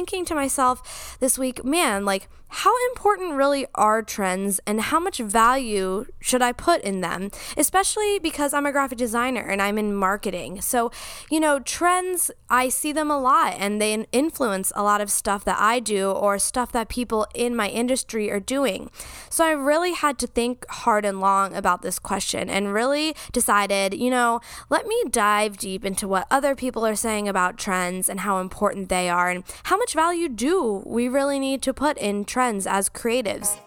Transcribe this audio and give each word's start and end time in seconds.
thinking 0.00 0.24
to 0.24 0.34
myself 0.34 1.18
this 1.20 1.36
week, 1.36 1.62
man, 1.62 2.06
like, 2.06 2.26
how 2.52 2.72
important 2.88 3.34
really 3.34 3.64
are 3.76 4.02
trends 4.02 4.60
and 4.66 4.80
how 4.80 4.98
much 4.98 5.18
value 5.18 6.04
should 6.18 6.42
I 6.42 6.50
put 6.52 6.82
in 6.82 7.00
them? 7.00 7.30
Especially 7.56 8.18
because 8.18 8.52
I'm 8.52 8.66
a 8.66 8.72
graphic 8.72 8.98
designer 8.98 9.42
and 9.42 9.62
I'm 9.62 9.78
in 9.78 9.94
marketing. 9.94 10.60
So, 10.60 10.90
you 11.30 11.38
know, 11.38 11.60
trends, 11.60 12.30
I 12.48 12.68
see 12.68 12.90
them 12.90 13.08
a 13.08 13.20
lot 13.20 13.54
and 13.56 13.80
they 13.80 13.94
influence 14.10 14.72
a 14.74 14.82
lot 14.82 15.00
of 15.00 15.12
stuff 15.12 15.44
that 15.44 15.60
I 15.60 15.78
do 15.78 16.10
or 16.10 16.40
stuff 16.40 16.72
that 16.72 16.88
people 16.88 17.24
in 17.34 17.54
my 17.54 17.68
industry 17.68 18.32
are 18.32 18.40
doing. 18.40 18.90
So 19.28 19.44
I 19.44 19.52
really 19.52 19.92
had 19.92 20.18
to 20.18 20.26
think 20.26 20.68
hard 20.70 21.04
and 21.04 21.20
long 21.20 21.54
about 21.54 21.82
this 21.82 22.00
question 22.00 22.50
and 22.50 22.74
really 22.74 23.14
decided, 23.30 23.94
you 23.94 24.10
know, 24.10 24.40
let 24.68 24.88
me 24.88 25.04
dive 25.08 25.56
deep 25.56 25.84
into 25.84 26.08
what 26.08 26.26
other 26.32 26.56
people 26.56 26.84
are 26.84 26.96
saying 26.96 27.28
about 27.28 27.58
trends 27.58 28.08
and 28.08 28.20
how 28.20 28.40
important 28.40 28.88
they 28.88 29.08
are 29.08 29.30
and 29.30 29.44
how 29.64 29.76
much 29.76 29.89
value 29.94 30.28
do 30.28 30.82
we 30.86 31.08
really 31.08 31.38
need 31.38 31.62
to 31.62 31.72
put 31.72 31.96
in 31.98 32.24
trends 32.24 32.50
trends 32.50 32.66
as 32.66 32.88
creatives. 32.88 33.58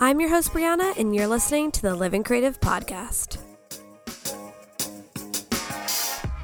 I'm 0.00 0.20
your 0.20 0.30
host, 0.30 0.52
Brianna, 0.52 0.96
and 0.98 1.14
you're 1.14 1.26
listening 1.26 1.72
to 1.72 1.82
the 1.82 1.94
Living 1.94 2.22
Creative 2.22 2.60
Podcast. 2.60 3.45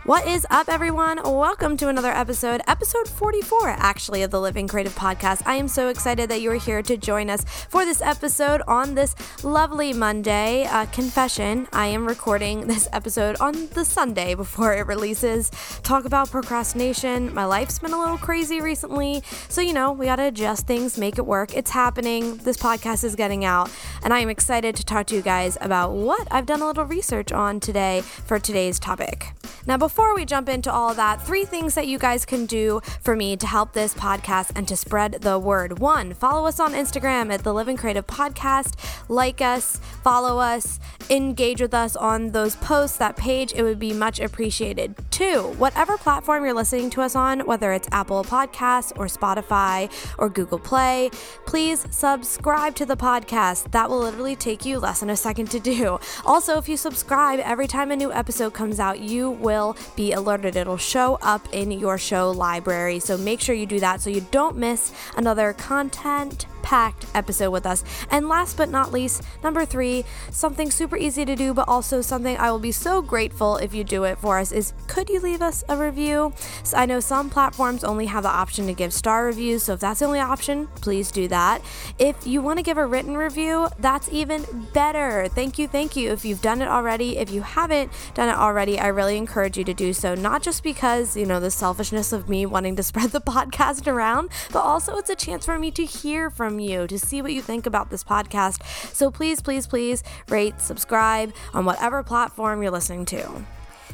What 0.04 0.26
is 0.26 0.44
up, 0.50 0.68
everyone? 0.68 1.20
Welcome 1.22 1.76
to 1.76 1.86
another 1.86 2.10
episode, 2.10 2.60
episode 2.66 3.06
44, 3.06 3.68
actually, 3.68 4.24
of 4.24 4.32
the 4.32 4.40
Living 4.40 4.66
Creative 4.66 4.92
Podcast. 4.96 5.42
I 5.46 5.54
am 5.54 5.68
so 5.68 5.86
excited 5.90 6.28
that 6.28 6.40
you 6.40 6.50
are 6.50 6.56
here 6.56 6.82
to 6.82 6.96
join 6.96 7.30
us 7.30 7.44
for 7.68 7.84
this 7.84 8.02
episode 8.02 8.62
on 8.66 8.96
this 8.96 9.14
lovely 9.44 9.92
Monday. 9.92 10.64
Uh, 10.64 10.86
confession 10.86 11.68
I 11.72 11.86
am 11.86 12.04
recording 12.04 12.66
this 12.66 12.88
episode 12.92 13.36
on 13.38 13.68
the 13.74 13.84
Sunday 13.84 14.34
before 14.34 14.74
it 14.74 14.88
releases. 14.88 15.50
Talk 15.84 16.04
about 16.04 16.32
procrastination. 16.32 17.32
My 17.32 17.44
life's 17.44 17.78
been 17.78 17.92
a 17.92 18.00
little 18.00 18.18
crazy 18.18 18.60
recently, 18.60 19.22
so 19.48 19.60
you 19.60 19.72
know, 19.72 19.92
we 19.92 20.06
got 20.06 20.16
to 20.16 20.24
adjust 20.24 20.66
things, 20.66 20.98
make 20.98 21.16
it 21.16 21.26
work. 21.26 21.56
It's 21.56 21.70
happening. 21.70 22.38
This 22.38 22.56
podcast 22.56 23.04
is 23.04 23.14
getting 23.14 23.44
out, 23.44 23.70
and 24.02 24.12
I 24.12 24.18
am 24.18 24.30
excited 24.30 24.74
to 24.74 24.84
talk 24.84 25.06
to 25.06 25.14
you 25.14 25.22
guys 25.22 25.56
about 25.60 25.92
what 25.92 26.26
I've 26.32 26.46
done 26.46 26.60
a 26.60 26.66
little 26.66 26.86
research 26.86 27.30
on 27.30 27.60
today 27.60 28.00
for 28.00 28.40
today's 28.40 28.80
topic. 28.80 29.28
Now, 29.64 29.76
before 29.76 29.91
we 30.22 30.26
jump 30.26 30.48
into 30.48 30.72
all 30.72 30.94
that, 30.94 31.20
three 31.20 31.44
things 31.44 31.74
that 31.74 31.88
you 31.88 31.98
guys 31.98 32.24
can 32.24 32.46
do 32.46 32.80
for 33.00 33.16
me 33.16 33.36
to 33.36 33.44
help 33.44 33.72
this 33.72 33.92
podcast 33.92 34.52
and 34.54 34.68
to 34.68 34.76
spread 34.76 35.14
the 35.14 35.36
word. 35.36 35.80
One, 35.80 36.14
follow 36.14 36.46
us 36.46 36.60
on 36.60 36.74
Instagram 36.74 37.32
at 37.32 37.42
the 37.42 37.52
Living 37.52 37.76
Creative 37.76 38.06
Podcast, 38.06 38.76
like 39.08 39.40
us, 39.40 39.78
follow 40.04 40.38
us, 40.38 40.78
engage 41.10 41.60
with 41.60 41.74
us 41.74 41.96
on 41.96 42.30
those 42.30 42.54
posts, 42.54 42.98
that 42.98 43.16
page. 43.16 43.52
It 43.52 43.64
would 43.64 43.80
be 43.80 43.92
much 43.92 44.20
appreciated. 44.20 44.94
Two, 45.10 45.54
whatever 45.58 45.98
platform 45.98 46.44
you're 46.44 46.54
listening 46.54 46.88
to 46.90 47.02
us 47.02 47.16
on, 47.16 47.40
whether 47.40 47.72
it's 47.72 47.88
Apple 47.90 48.22
Podcasts 48.22 48.92
or 48.96 49.06
Spotify 49.06 49.90
or 50.18 50.28
Google 50.28 50.60
Play, 50.60 51.10
please 51.46 51.84
subscribe 51.90 52.76
to 52.76 52.86
the 52.86 52.96
podcast. 52.96 53.72
That 53.72 53.90
will 53.90 53.98
literally 53.98 54.36
take 54.36 54.64
you 54.64 54.78
less 54.78 55.00
than 55.00 55.10
a 55.10 55.16
second 55.16 55.50
to 55.50 55.58
do. 55.58 55.98
Also, 56.24 56.58
if 56.58 56.68
you 56.68 56.76
subscribe 56.76 57.40
every 57.40 57.66
time 57.66 57.90
a 57.90 57.96
new 57.96 58.12
episode 58.12 58.54
comes 58.54 58.78
out, 58.78 59.00
you 59.00 59.30
will 59.30 59.76
be 59.96 60.12
alerted. 60.12 60.56
It'll 60.56 60.76
show 60.76 61.18
up 61.22 61.48
in 61.52 61.70
your 61.70 61.98
show 61.98 62.30
library. 62.30 62.98
So 63.00 63.16
make 63.16 63.40
sure 63.40 63.54
you 63.54 63.66
do 63.66 63.80
that 63.80 64.00
so 64.00 64.10
you 64.10 64.24
don't 64.30 64.56
miss 64.56 64.92
another 65.16 65.52
content 65.52 66.46
packed 66.62 67.06
episode 67.14 67.50
with 67.50 67.66
us. 67.66 67.84
And 68.10 68.28
last 68.28 68.56
but 68.56 68.68
not 68.68 68.92
least, 68.92 69.22
number 69.42 69.64
three, 69.64 70.04
something 70.30 70.70
super 70.70 70.96
easy 70.96 71.24
to 71.24 71.36
do, 71.36 71.54
but 71.54 71.68
also 71.68 72.00
something 72.00 72.36
I 72.36 72.50
will 72.50 72.58
be 72.58 72.72
so 72.72 73.02
grateful 73.02 73.56
if 73.56 73.74
you 73.74 73.84
do 73.84 74.04
it 74.04 74.18
for 74.18 74.38
us 74.38 74.52
is 74.52 74.72
could 74.86 75.08
you 75.08 75.20
leave 75.20 75.42
us 75.42 75.64
a 75.68 75.76
review? 75.76 76.32
So 76.62 76.76
I 76.76 76.86
know 76.86 77.00
some 77.00 77.30
platforms 77.30 77.84
only 77.84 78.06
have 78.06 78.22
the 78.22 78.28
option 78.28 78.66
to 78.66 78.72
give 78.72 78.92
star 78.92 79.26
reviews, 79.26 79.64
so 79.64 79.74
if 79.74 79.80
that's 79.80 80.00
the 80.00 80.06
only 80.06 80.20
option, 80.20 80.68
please 80.76 81.10
do 81.10 81.28
that. 81.28 81.62
If 81.98 82.26
you 82.26 82.42
want 82.42 82.58
to 82.58 82.62
give 82.62 82.78
a 82.78 82.86
written 82.86 83.16
review, 83.16 83.68
that's 83.78 84.08
even 84.12 84.44
better. 84.72 85.28
Thank 85.28 85.58
you, 85.58 85.68
thank 85.68 85.96
you. 85.96 86.10
If 86.12 86.24
you've 86.24 86.42
done 86.42 86.62
it 86.62 86.68
already, 86.68 87.18
if 87.18 87.30
you 87.30 87.42
haven't 87.42 87.92
done 88.14 88.28
it 88.28 88.36
already, 88.36 88.78
I 88.78 88.88
really 88.88 89.16
encourage 89.16 89.58
you 89.58 89.64
to 89.64 89.74
do 89.74 89.92
so, 89.92 90.14
not 90.14 90.42
just 90.42 90.62
because, 90.62 91.16
you 91.16 91.26
know, 91.26 91.40
the 91.40 91.50
selfishness 91.50 92.12
of 92.12 92.28
me 92.28 92.46
wanting 92.46 92.76
to 92.76 92.82
spread 92.92 93.10
the 93.10 93.20
podcast 93.20 93.86
around, 93.86 94.30
but 94.52 94.60
also 94.60 94.96
it's 94.96 95.10
a 95.10 95.16
chance 95.16 95.44
for 95.44 95.58
me 95.58 95.70
to 95.72 95.84
hear 95.84 96.30
from 96.30 96.51
from 96.52 96.60
you 96.60 96.86
to 96.86 96.98
see 96.98 97.22
what 97.22 97.32
you 97.32 97.40
think 97.40 97.64
about 97.64 97.88
this 97.88 98.04
podcast. 98.04 98.62
So 98.94 99.10
please, 99.10 99.40
please, 99.40 99.66
please 99.66 100.02
rate, 100.28 100.60
subscribe 100.60 101.32
on 101.54 101.64
whatever 101.64 102.02
platform 102.02 102.62
you're 102.62 102.70
listening 102.70 103.06
to. 103.06 103.26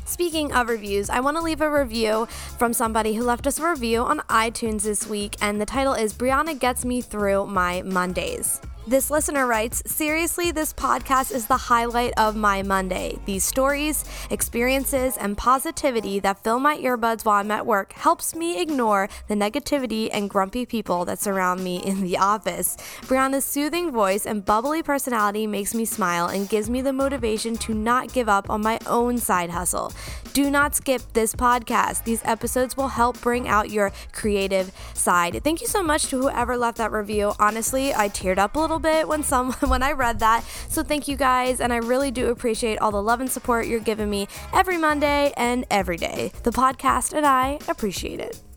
Speaking 0.05 0.53
of 0.53 0.69
reviews, 0.69 1.09
I 1.09 1.21
want 1.21 1.37
to 1.37 1.43
leave 1.43 1.61
a 1.61 1.71
review 1.71 2.27
from 2.59 2.73
somebody 2.73 3.15
who 3.15 3.23
left 3.23 3.47
us 3.47 3.61
a 3.61 3.69
review 3.69 4.01
on 4.01 4.21
iTunes 4.29 4.83
this 4.83 5.07
week, 5.07 5.37
and 5.41 5.61
the 5.61 5.67
title 5.67 5.93
is 5.93 6.15
Brianna 6.15 6.59
Gets 6.59 6.85
Me 6.85 7.01
Through 7.01 7.47
My 7.47 7.83
Mondays. 7.83 8.61
This 8.89 9.11
listener 9.11 9.47
writes 9.47 9.83
Seriously, 9.85 10.51
this 10.51 10.73
podcast 10.73 11.31
is 11.31 11.45
the 11.45 11.59
highlight 11.59 12.15
of 12.17 12.35
my 12.35 12.63
Monday. 12.63 13.19
These 13.27 13.45
stories, 13.45 14.03
experiences, 14.31 15.19
and 15.19 15.37
positivity 15.37 16.21
that 16.21 16.43
fill 16.43 16.59
my 16.59 16.79
earbuds 16.79 17.23
while 17.23 17.39
I'm 17.39 17.51
at 17.51 17.67
work 17.67 17.93
helps 17.93 18.35
me 18.35 18.63
ignore 18.63 19.11
the 19.27 19.35
negativity 19.35 20.09
and 20.11 20.31
grumpy 20.31 20.65
people 20.65 21.05
that 21.05 21.19
surround 21.19 21.63
me 21.63 21.85
in 21.85 22.01
the 22.01 22.17
office. 22.17 22.79
Brianna's 23.03 23.45
soothing 23.45 23.91
voice 23.91 24.25
and 24.25 24.43
bubbly 24.43 24.83
personality 24.83 25.47
makes 25.47 25.75
me 25.75 25.85
smile 25.85 26.29
and 26.29 26.49
gives 26.49 26.71
me 26.71 26.81
the 26.81 26.95
motivation 26.95 27.59
to 27.59 27.75
not 27.75 28.15
give 28.15 28.31
up 28.31 28.49
on 28.49 28.63
my 28.63 28.79
own 28.87 29.19
side 29.19 29.51
hustle. 29.51 29.93
Do 30.33 30.51
not 30.51 30.75
skip 30.75 31.03
this 31.13 31.35
podcast. 31.35 32.05
These 32.05 32.23
episodes 32.25 32.75
will 32.75 32.89
help 32.89 33.21
bring 33.21 33.49
out 33.49 33.69
your 33.69 33.93
creative 34.13 34.73
side. 34.95 35.43
Thank 35.45 35.61
you 35.61 35.67
so 35.67 35.83
much 35.83 36.07
to 36.07 36.19
whoever 36.19 36.57
left 36.57 36.79
that 36.79 36.93
review. 36.93 37.35
Honestly, 37.39 37.93
I 37.93 38.09
teared 38.09 38.39
up 38.39 38.57
a 38.57 38.59
little 38.59 38.78
bit 38.79 39.09
when 39.09 39.23
some 39.23 39.53
when 39.69 39.83
I 39.83 39.93
read 39.93 40.21
that. 40.21 40.45
So 40.69 40.83
thank 40.83 41.09
you 41.09 41.17
guys 41.17 41.61
and 41.61 41.73
I 41.73 41.77
really 41.77 42.11
do 42.11 42.29
appreciate 42.29 42.79
all 42.79 42.91
the 42.91 43.03
love 43.03 43.21
and 43.21 43.31
support 43.31 43.67
you're 43.67 43.81
giving 43.81 44.11
me 44.11 44.29
every 44.53 44.79
Monday 44.79 45.33
and 45.37 45.65
every 45.71 45.97
day. 45.97 46.33
The 46.43 46.51
podcast 46.51 47.13
and 47.13 47.27
I 47.27 47.59
appreciate 47.69 48.21
it. 48.21 48.48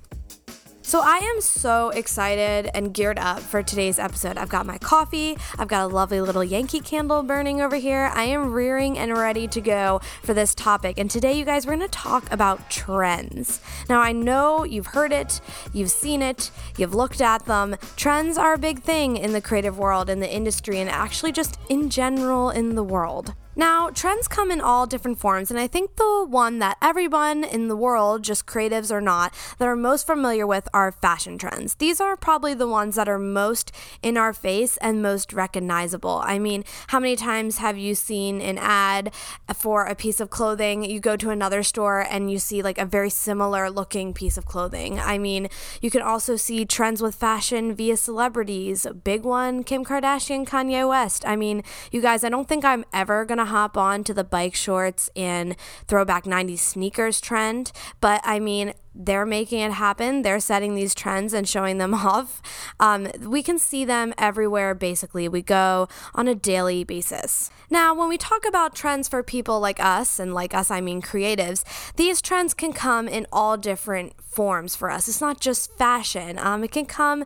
So 0.92 1.00
I 1.00 1.20
am 1.20 1.40
so 1.40 1.88
excited 1.92 2.70
and 2.74 2.94
geared 2.94 3.18
up 3.18 3.40
for 3.40 3.64
today's 3.64 3.98
episode. 3.98 4.38
I've 4.38 4.50
got 4.50 4.66
my 4.66 4.78
coffee, 4.78 5.38
I've 5.58 5.70
got 5.70 5.84
a 5.84 5.88
lovely 5.88 6.20
little 6.20 6.44
Yankee 6.44 6.82
candle 6.82 7.24
burning 7.24 7.62
over 7.62 7.78
here. 7.78 8.12
I 8.14 8.24
am 8.24 8.52
rearing 8.52 9.00
and 9.00 9.18
ready 9.18 9.48
to 9.48 9.62
go 9.62 10.02
for 10.22 10.34
this 10.34 10.54
topic. 10.54 11.00
And 11.00 11.10
today, 11.10 11.32
you 11.32 11.46
guys, 11.46 11.66
we're 11.66 11.78
going 11.78 11.88
to 11.88 11.98
talk 11.98 12.30
about 12.30 12.70
trends. 12.70 13.62
Now, 13.88 14.02
I 14.02 14.12
know 14.12 14.66
you've 14.66 14.88
heard 14.88 15.14
it, 15.14 15.40
you've 15.72 15.92
seen 15.92 16.22
it, 16.22 16.52
you've 16.78 16.94
looked 16.94 17.22
at 17.22 17.46
them. 17.46 17.78
Trends 17.96 18.38
are 18.38 18.56
a 18.56 18.58
big 18.58 18.82
thing 18.82 19.16
in 19.16 19.32
the 19.32 19.40
creative 19.40 19.80
world, 19.80 20.10
in 20.10 20.20
the 20.20 20.30
industry, 20.30 20.82
and 20.82 20.90
actually 20.90 21.32
just 21.32 21.58
in 21.70 21.90
general 21.90 22.50
in 22.50 22.76
the 22.76 22.84
world. 22.84 23.34
Now, 23.56 23.90
trends 23.90 24.30
come 24.30 24.50
in 24.50 24.62
all 24.62 24.88
different 24.88 25.20
forms, 25.20 25.52
and 25.52 25.60
I 25.60 25.68
think 25.68 25.98
the 25.98 26.26
one 26.26 26.60
that 26.60 26.78
everyone 26.82 27.44
in 27.44 27.68
the 27.68 27.76
world, 27.76 28.24
just 28.24 28.46
creatives 28.46 28.92
or 28.92 29.02
not, 29.02 29.34
that 29.58 29.68
are 29.68 29.76
most 29.76 30.08
familiar 30.08 30.48
with 30.48 30.70
are 30.74 30.92
fashion 30.92 31.38
trends. 31.38 31.76
These 31.76 32.00
are 32.00 32.16
probably 32.16 32.54
the 32.54 32.68
ones 32.68 32.96
that 32.96 33.10
are 33.10 33.20
most 33.20 33.74
in 34.02 34.16
our 34.16 34.32
face 34.32 34.78
and 34.78 35.02
most 35.02 35.34
recognizable. 35.34 36.22
I 36.24 36.40
mean, 36.40 36.64
how 36.88 37.00
many 37.00 37.18
times 37.18 37.58
have 37.58 37.78
you 37.78 37.94
seen 37.94 38.40
an 38.40 38.58
ad 38.58 39.14
for 39.54 39.86
a 39.86 39.96
piece 39.96 40.22
of 40.22 40.30
clothing? 40.30 40.86
You 40.86 41.02
go 41.02 41.18
to 41.18 41.30
another 41.30 41.62
store 41.62 42.00
and 42.00 42.32
you 42.32 42.40
see 42.40 42.62
like 42.62 42.78
a 42.78 42.86
very 42.86 43.10
similar 43.10 43.70
looking 43.70 44.14
piece 44.14 44.38
of 44.38 44.46
clothing. 44.46 45.00
I 45.00 45.18
mean, 45.18 45.50
you 45.82 45.92
can 45.92 46.02
also 46.02 46.38
see 46.38 46.66
trends 46.66 47.02
with 47.02 47.16
fashion 47.16 47.76
via 47.76 47.98
celebrities. 47.98 48.88
Big 49.04 49.24
one, 49.24 49.64
Kim 49.64 49.84
Kardashian, 49.84 50.48
Kanye 50.48 50.88
West. 50.88 51.26
I 51.28 51.36
mean, 51.36 51.64
you 51.92 52.02
guys, 52.02 52.24
I 52.24 52.30
don't 52.30 52.48
think 52.48 52.64
I'm 52.64 52.86
ever 52.94 53.26
gonna 53.26 53.41
to 53.42 53.52
hop 53.52 53.78
on 53.78 54.04
to 54.06 54.14
the 54.14 54.24
bike 54.24 54.56
shorts 54.56 55.10
and 55.16 55.56
throwback 55.88 56.26
90s 56.26 56.60
sneakers 56.60 57.20
trend, 57.22 57.72
but 58.00 58.22
I 58.24 58.40
mean, 58.40 58.74
they're 58.94 59.26
making 59.26 59.60
it 59.60 59.72
happen. 59.72 60.22
They're 60.22 60.40
setting 60.40 60.76
these 60.76 60.94
trends 60.94 61.34
and 61.34 61.48
showing 61.48 61.78
them 61.78 61.94
off. 61.94 62.42
Um, 62.80 63.08
we 63.22 63.42
can 63.42 63.58
see 63.58 63.86
them 63.86 64.14
everywhere, 64.18 64.76
basically. 64.76 65.28
We 65.28 65.42
go 65.42 65.88
on 66.14 66.28
a 66.28 66.36
daily 66.36 66.84
basis. 66.84 67.50
Now, 67.70 67.96
when 67.96 68.10
we 68.10 68.18
talk 68.18 68.46
about 68.46 68.76
trends 68.76 69.08
for 69.08 69.24
people 69.24 69.60
like 69.60 69.80
us, 69.80 70.20
and 70.20 70.34
like 70.34 70.54
us, 70.54 70.70
I 70.70 70.82
mean 70.82 71.02
creatives, 71.02 71.64
these 71.96 72.22
trends 72.22 72.54
can 72.54 72.74
come 72.74 73.08
in 73.08 73.28
all 73.32 73.56
different 73.58 74.14
forms 74.22 74.76
for 74.76 74.90
us. 74.90 75.08
It's 75.08 75.22
not 75.22 75.40
just 75.40 75.78
fashion, 75.78 76.38
um, 76.38 76.64
it 76.64 76.72
can 76.72 76.86
come 76.86 77.24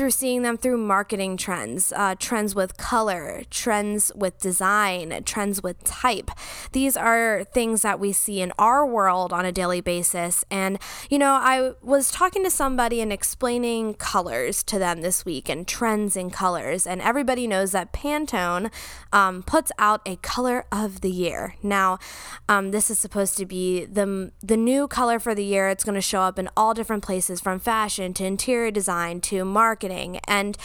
through 0.00 0.10
seeing 0.10 0.40
them 0.40 0.56
through 0.56 0.78
marketing 0.78 1.36
trends, 1.36 1.92
uh, 1.94 2.14
trends 2.18 2.54
with 2.54 2.78
color, 2.78 3.42
trends 3.50 4.10
with 4.14 4.38
design, 4.38 5.22
trends 5.26 5.62
with 5.62 5.84
type. 5.84 6.30
These 6.72 6.96
are 6.96 7.44
things 7.44 7.82
that 7.82 8.00
we 8.00 8.10
see 8.12 8.40
in 8.40 8.50
our 8.58 8.86
world 8.86 9.30
on 9.30 9.44
a 9.44 9.52
daily 9.52 9.82
basis. 9.82 10.42
And 10.50 10.78
you 11.10 11.18
know, 11.18 11.32
I 11.34 11.72
was 11.82 12.10
talking 12.10 12.42
to 12.44 12.50
somebody 12.50 13.02
and 13.02 13.12
explaining 13.12 13.92
colors 13.92 14.62
to 14.62 14.78
them 14.78 15.02
this 15.02 15.26
week 15.26 15.50
and 15.50 15.68
trends 15.68 16.16
in 16.16 16.30
colors. 16.30 16.86
And 16.86 17.02
everybody 17.02 17.46
knows 17.46 17.72
that 17.72 17.92
Pantone 17.92 18.72
um, 19.12 19.42
puts 19.42 19.70
out 19.78 20.00
a 20.06 20.16
color 20.16 20.64
of 20.72 21.02
the 21.02 21.10
year. 21.10 21.56
Now, 21.62 21.98
um, 22.48 22.70
this 22.70 22.90
is 22.90 22.98
supposed 22.98 23.36
to 23.36 23.44
be 23.44 23.84
the, 23.84 24.32
the 24.40 24.56
new 24.56 24.88
color 24.88 25.18
for 25.18 25.34
the 25.34 25.44
year. 25.44 25.68
It's 25.68 25.84
going 25.84 25.94
to 25.96 26.00
show 26.00 26.22
up 26.22 26.38
in 26.38 26.48
all 26.56 26.72
different 26.72 27.02
places 27.02 27.38
from 27.38 27.58
fashion 27.58 28.14
to 28.14 28.24
interior 28.24 28.70
design 28.70 29.20
to 29.20 29.44
marketing. 29.44 29.89
And 29.90 30.56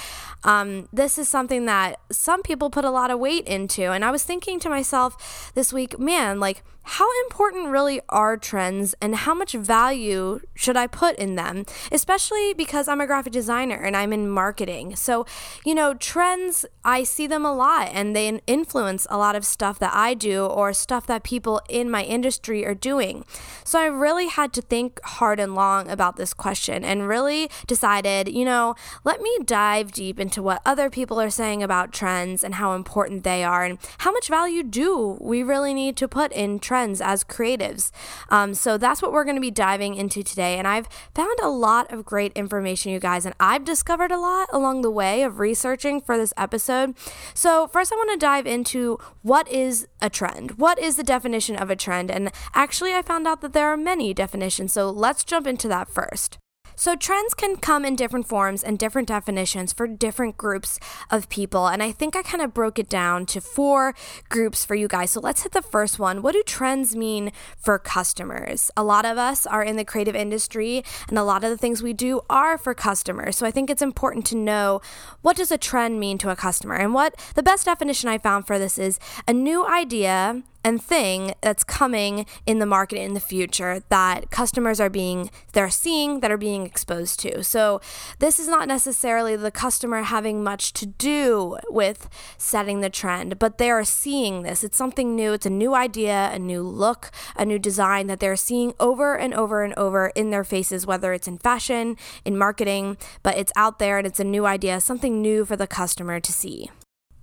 um, 0.44 0.88
this 0.94 1.18
is 1.18 1.28
something 1.28 1.66
that 1.66 2.00
some 2.12 2.42
people 2.44 2.70
put 2.70 2.86
a 2.86 2.92
lot 2.92 3.12
of 3.12 3.20
weight 3.20 3.48
into. 3.48 3.92
And 3.92 4.06
I 4.06 4.12
was 4.12 4.24
thinking 4.24 4.60
to 4.62 4.70
myself 4.70 5.52
this 5.56 5.74
week, 5.74 6.00
man, 6.00 6.40
like, 6.40 6.64
how 6.88 7.08
important 7.24 7.70
really 7.70 8.00
are 8.10 8.38
trends 8.38 8.94
and 9.02 9.16
how 9.16 9.34
much 9.34 9.54
value 9.54 10.40
should 10.54 10.78
I 10.78 10.86
put 10.86 11.16
in 11.16 11.36
them? 11.36 11.66
Especially 11.92 12.54
because 12.54 12.88
I'm 12.88 13.02
a 13.02 13.08
graphic 13.08 13.34
designer 13.34 13.76
and 13.76 13.98
I'm 13.98 14.14
in 14.14 14.30
marketing. 14.30 14.96
So, 14.96 15.26
you 15.66 15.74
know, 15.74 15.96
trends, 15.96 16.64
I 16.84 17.04
see 17.04 17.26
them 17.26 17.44
a 17.44 17.56
lot 17.56 17.90
and 17.92 18.16
they 18.16 18.40
influence 18.46 19.08
a 19.10 19.18
lot 19.18 19.36
of 19.36 19.46
stuff 19.46 19.80
that 19.80 19.96
I 19.96 20.14
do 20.14 20.46
or 20.46 20.74
stuff 20.74 21.08
that 21.08 21.24
people 21.24 21.60
in 21.70 21.90
my 21.90 22.04
industry 22.04 22.64
are 22.64 22.76
doing. 22.76 23.26
So 23.64 23.80
I 23.80 23.86
really 23.86 24.28
had 24.28 24.54
to 24.54 24.62
think 24.62 25.02
hard 25.04 25.40
and 25.40 25.56
long 25.56 25.90
about 25.90 26.18
this 26.18 26.36
question 26.36 26.84
and 26.84 27.08
really 27.08 27.50
decided, 27.66 28.28
you 28.28 28.46
know, 28.46 28.76
let 29.06 29.22
me 29.22 29.38
dive 29.46 29.92
deep 29.92 30.20
into 30.20 30.42
what 30.42 30.62
other 30.66 30.90
people 30.90 31.22
are 31.22 31.30
saying 31.30 31.62
about 31.62 31.94
trends 31.94 32.44
and 32.44 32.56
how 32.56 32.74
important 32.74 33.24
they 33.24 33.44
are 33.44 33.64
and 33.64 33.78
how 34.00 34.12
much 34.12 34.28
value 34.28 34.64
do 34.64 35.18
we 35.22 35.44
really 35.44 35.74
need 35.74 35.96
to 35.98 36.08
put 36.08 36.32
in 36.34 36.60
trends 36.60 37.00
as 37.00 37.24
creatives. 37.24 37.92
Um, 38.30 38.56
so 38.56 38.78
that's 38.78 39.02
what 39.02 39.14
we're 39.14 39.24
going 39.24 39.36
to 39.36 39.42
be 39.42 39.52
diving 39.52 39.94
into 39.94 40.24
today. 40.24 40.58
And 40.58 40.68
I've 40.68 40.90
found 41.14 41.40
a 41.40 41.50
lot 41.50 41.92
of 41.94 42.04
great 42.04 42.34
information, 42.34 42.92
you 42.92 43.00
guys, 43.00 43.26
and 43.26 43.36
I've 43.40 43.64
discovered 43.64 44.12
a 44.12 44.20
lot 44.20 44.50
along 44.52 44.82
the 44.82 44.92
way 44.92 45.22
of 45.22 45.40
researching 45.40 46.02
for 46.02 46.18
this 46.18 46.34
episode. 46.36 46.96
So, 47.36 47.68
first, 47.68 47.94
I 47.94 47.96
want 47.96 48.12
to 48.12 48.18
dive 48.18 48.48
into 48.48 48.98
what 49.22 49.48
is 49.48 49.88
a 50.02 50.10
trend? 50.10 50.58
What 50.58 50.80
is 50.80 50.96
the 50.96 51.04
definition 51.04 51.56
of 51.56 51.70
a 51.70 51.76
trend? 51.76 52.10
And 52.10 52.32
actually, 52.56 52.94
I 52.94 53.04
found 53.04 53.28
out 53.28 53.42
that 53.42 53.54
there 53.54 53.68
are 53.68 53.78
many 53.78 54.14
definitions. 54.14 54.74
So, 54.74 54.90
let's 54.90 55.24
jump 55.24 55.46
into 55.46 55.68
that 55.68 55.90
first. 55.90 56.40
So, 56.78 56.96
trends 56.96 57.34
can 57.34 57.56
come 57.56 57.86
in 57.86 57.96
different 57.96 58.28
forms 58.28 58.64
and 58.64 58.78
different 58.78 59.08
definitions 59.08 59.72
for 59.72 59.88
different 59.88 60.38
groups 60.38 60.80
of 61.10 61.30
people. 61.30 61.68
And 61.68 61.82
I 61.82 61.92
think 61.92 62.16
I 62.16 62.22
kind 62.22 62.44
of 62.44 62.54
broke 62.54 62.78
it 62.78 62.90
down 62.90 63.26
to 63.28 63.40
four 63.40 63.94
groups 64.30 64.66
for 64.66 64.76
you 64.76 64.88
guys. 64.88 65.12
So, 65.12 65.22
let's 65.22 65.44
hit 65.44 65.54
the 65.54 65.62
first 65.62 66.00
one. 66.00 66.22
What 66.22 66.34
do 66.34 66.44
trends 66.44 66.96
mean 66.96 67.32
for 67.58 67.80
customers? 67.80 68.72
A 68.76 68.84
lot 68.84 69.06
of 69.06 69.18
us 69.18 69.46
are 69.48 69.64
in 69.64 69.78
the 69.78 69.86
creative 69.86 70.16
industry, 70.16 70.84
and 71.08 71.18
a 71.18 71.24
lot 71.24 71.44
of 71.44 71.50
the 71.50 71.58
things 71.58 71.82
we 71.82 71.94
do 71.94 72.22
are 72.30 72.58
for 72.58 72.74
customers. 72.74 73.38
So, 73.38 73.46
I 73.46 73.52
think 73.52 73.70
it's 73.70 73.82
important 73.82 74.26
to 74.28 74.36
know 74.36 74.82
what 75.22 75.38
does 75.38 75.52
a 75.52 75.58
trend 75.58 76.00
mean 76.00 76.18
to 76.20 76.30
a 76.30 76.36
customer? 76.36 76.76
And 76.76 76.94
what 76.94 77.16
the 77.36 77.44
best 77.44 77.66
definition 77.66 78.10
I 78.10 78.18
found 78.18 78.48
for 78.48 78.60
this 78.60 78.78
is 78.78 79.00
a 79.28 79.34
new 79.34 79.66
idea 79.66 80.44
and 80.66 80.84
thing 80.84 81.36
that's 81.42 81.64
coming 81.64 82.26
in 82.48 82.58
the 82.58 82.66
market 82.66 83.00
in 83.00 83.14
the 83.14 83.20
future 83.20 83.84
that 83.90 84.32
customers 84.32 84.80
are 84.80 84.90
being 84.90 85.30
they're 85.54 85.70
seeing 85.70 86.22
that 86.22 86.32
are 86.32 86.38
being 86.38 86.66
exposed 86.66 87.20
to. 87.20 87.44
So 87.44 87.80
this 88.18 88.40
is 88.40 88.48
not 88.48 88.68
necessarily 88.68 89.36
the 89.36 89.52
customer 89.52 90.02
having 90.02 90.44
much 90.44 90.74
to 90.74 90.88
do 90.88 91.58
with 91.70 92.10
setting 92.40 92.82
the 92.82 92.90
trend, 92.90 93.38
but 93.38 93.60
they 93.60 93.70
are 93.70 93.84
seeing 93.84 94.42
this. 94.42 94.64
It's 94.64 94.76
something 94.76 95.16
new, 95.16 95.34
it's 95.34 95.46
a 95.46 95.52
new 95.52 95.76
idea, 95.76 96.32
a 96.34 96.40
new 96.40 96.64
look, 96.64 97.12
a 97.36 97.46
new 97.46 97.60
design 97.60 98.08
that 98.08 98.20
they're 98.20 98.36
seeing 98.36 98.74
over 98.80 99.16
and 99.16 99.36
over 99.36 99.64
and 99.64 99.74
over 99.76 100.08
in 100.16 100.32
their 100.32 100.44
faces 100.44 100.88
whether 100.88 101.14
it's 101.14 101.28
in 101.28 101.38
fashion, 101.38 101.96
in 102.26 102.36
marketing, 102.38 102.98
but 103.22 103.38
it's 103.38 103.54
out 103.56 103.78
there 103.78 104.00
and 104.00 104.08
it's 104.08 104.20
a 104.20 104.24
new 104.24 104.48
idea, 104.48 104.82
something 104.82 105.22
new 105.22 105.46
for 105.46 105.56
the 105.56 105.68
customer 105.68 106.20
to 106.20 106.34
see. 106.34 106.72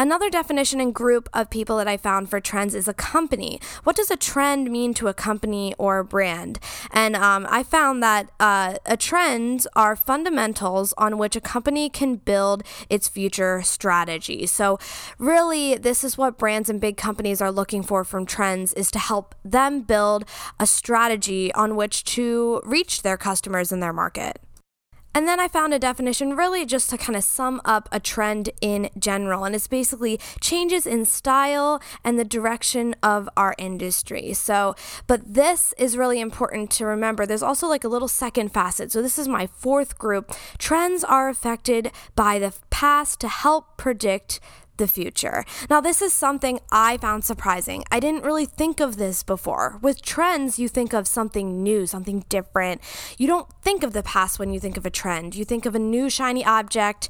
Another 0.02 0.30
definition 0.30 0.80
and 0.80 0.92
group 0.92 1.28
of 1.32 1.48
people 1.48 1.76
that 1.76 1.86
I 1.86 1.96
found 1.96 2.28
for 2.28 2.40
trends 2.40 2.74
is 2.74 2.88
a 2.88 2.92
company. 2.92 3.60
What 3.84 3.94
does 3.94 4.10
a 4.10 4.16
trend 4.16 4.68
mean 4.68 4.94
to 4.94 5.06
a 5.06 5.14
company 5.14 5.76
or 5.78 6.00
a 6.00 6.04
brand? 6.04 6.58
And 6.90 7.14
um, 7.14 7.46
I 7.48 7.62
found 7.62 8.02
that 8.02 8.28
uh, 8.40 8.78
a 8.84 8.96
trends 8.96 9.64
are 9.76 9.94
fundamentals 9.94 10.92
on 10.98 11.18
which 11.18 11.36
a 11.36 11.40
company 11.40 11.88
can 11.88 12.16
build 12.16 12.64
its 12.90 13.06
future 13.06 13.62
strategy. 13.62 14.44
So, 14.46 14.80
really, 15.20 15.76
this 15.76 16.02
is 16.02 16.18
what 16.18 16.36
brands 16.36 16.68
and 16.68 16.80
big 16.80 16.96
companies 16.96 17.40
are 17.40 17.52
looking 17.52 17.84
for 17.84 18.02
from 18.02 18.26
trends 18.26 18.72
is 18.72 18.90
to 18.90 18.98
help 18.98 19.36
them 19.44 19.82
build 19.82 20.24
a 20.58 20.66
strategy 20.66 21.54
on 21.54 21.76
which 21.76 22.02
to 22.16 22.60
reach 22.64 23.02
their 23.02 23.16
customers 23.16 23.70
in 23.70 23.78
their 23.78 23.92
market. 23.92 24.40
And 25.14 25.28
then 25.28 25.38
I 25.38 25.48
found 25.48 25.74
a 25.74 25.78
definition 25.78 26.36
really 26.36 26.64
just 26.64 26.88
to 26.90 26.98
kind 26.98 27.16
of 27.16 27.24
sum 27.24 27.60
up 27.64 27.88
a 27.92 28.00
trend 28.00 28.50
in 28.60 28.88
general. 28.98 29.44
And 29.44 29.54
it's 29.54 29.66
basically 29.66 30.18
changes 30.40 30.86
in 30.86 31.04
style 31.04 31.82
and 32.02 32.18
the 32.18 32.24
direction 32.24 32.94
of 33.02 33.28
our 33.36 33.54
industry. 33.58 34.32
So, 34.32 34.74
but 35.06 35.34
this 35.34 35.74
is 35.76 35.96
really 35.96 36.20
important 36.20 36.70
to 36.72 36.86
remember. 36.86 37.26
There's 37.26 37.42
also 37.42 37.66
like 37.66 37.84
a 37.84 37.88
little 37.88 38.08
second 38.08 38.52
facet. 38.52 38.90
So, 38.90 39.02
this 39.02 39.18
is 39.18 39.28
my 39.28 39.46
fourth 39.46 39.98
group. 39.98 40.32
Trends 40.58 41.04
are 41.04 41.28
affected 41.28 41.92
by 42.16 42.38
the 42.38 42.54
past 42.70 43.20
to 43.20 43.28
help 43.28 43.76
predict 43.76 44.40
the 44.76 44.88
future. 44.88 45.44
Now, 45.68 45.80
this 45.80 46.02
is 46.02 46.12
something 46.12 46.60
I 46.70 46.96
found 46.96 47.24
surprising. 47.24 47.84
I 47.90 48.00
didn't 48.00 48.24
really 48.24 48.46
think 48.46 48.80
of 48.80 48.96
this 48.96 49.22
before. 49.22 49.78
With 49.82 50.02
trends, 50.02 50.58
you 50.58 50.68
think 50.68 50.92
of 50.92 51.06
something 51.06 51.62
new, 51.62 51.86
something 51.86 52.24
different. 52.28 52.80
You 53.18 53.26
don't 53.26 53.48
think 53.62 53.82
of 53.82 53.92
the 53.92 54.02
past 54.02 54.38
when 54.38 54.52
you 54.52 54.60
think 54.60 54.76
of 54.76 54.86
a 54.86 54.90
trend. 54.90 55.34
You 55.34 55.44
think 55.44 55.66
of 55.66 55.74
a 55.74 55.78
new 55.78 56.08
shiny 56.08 56.44
object 56.44 57.08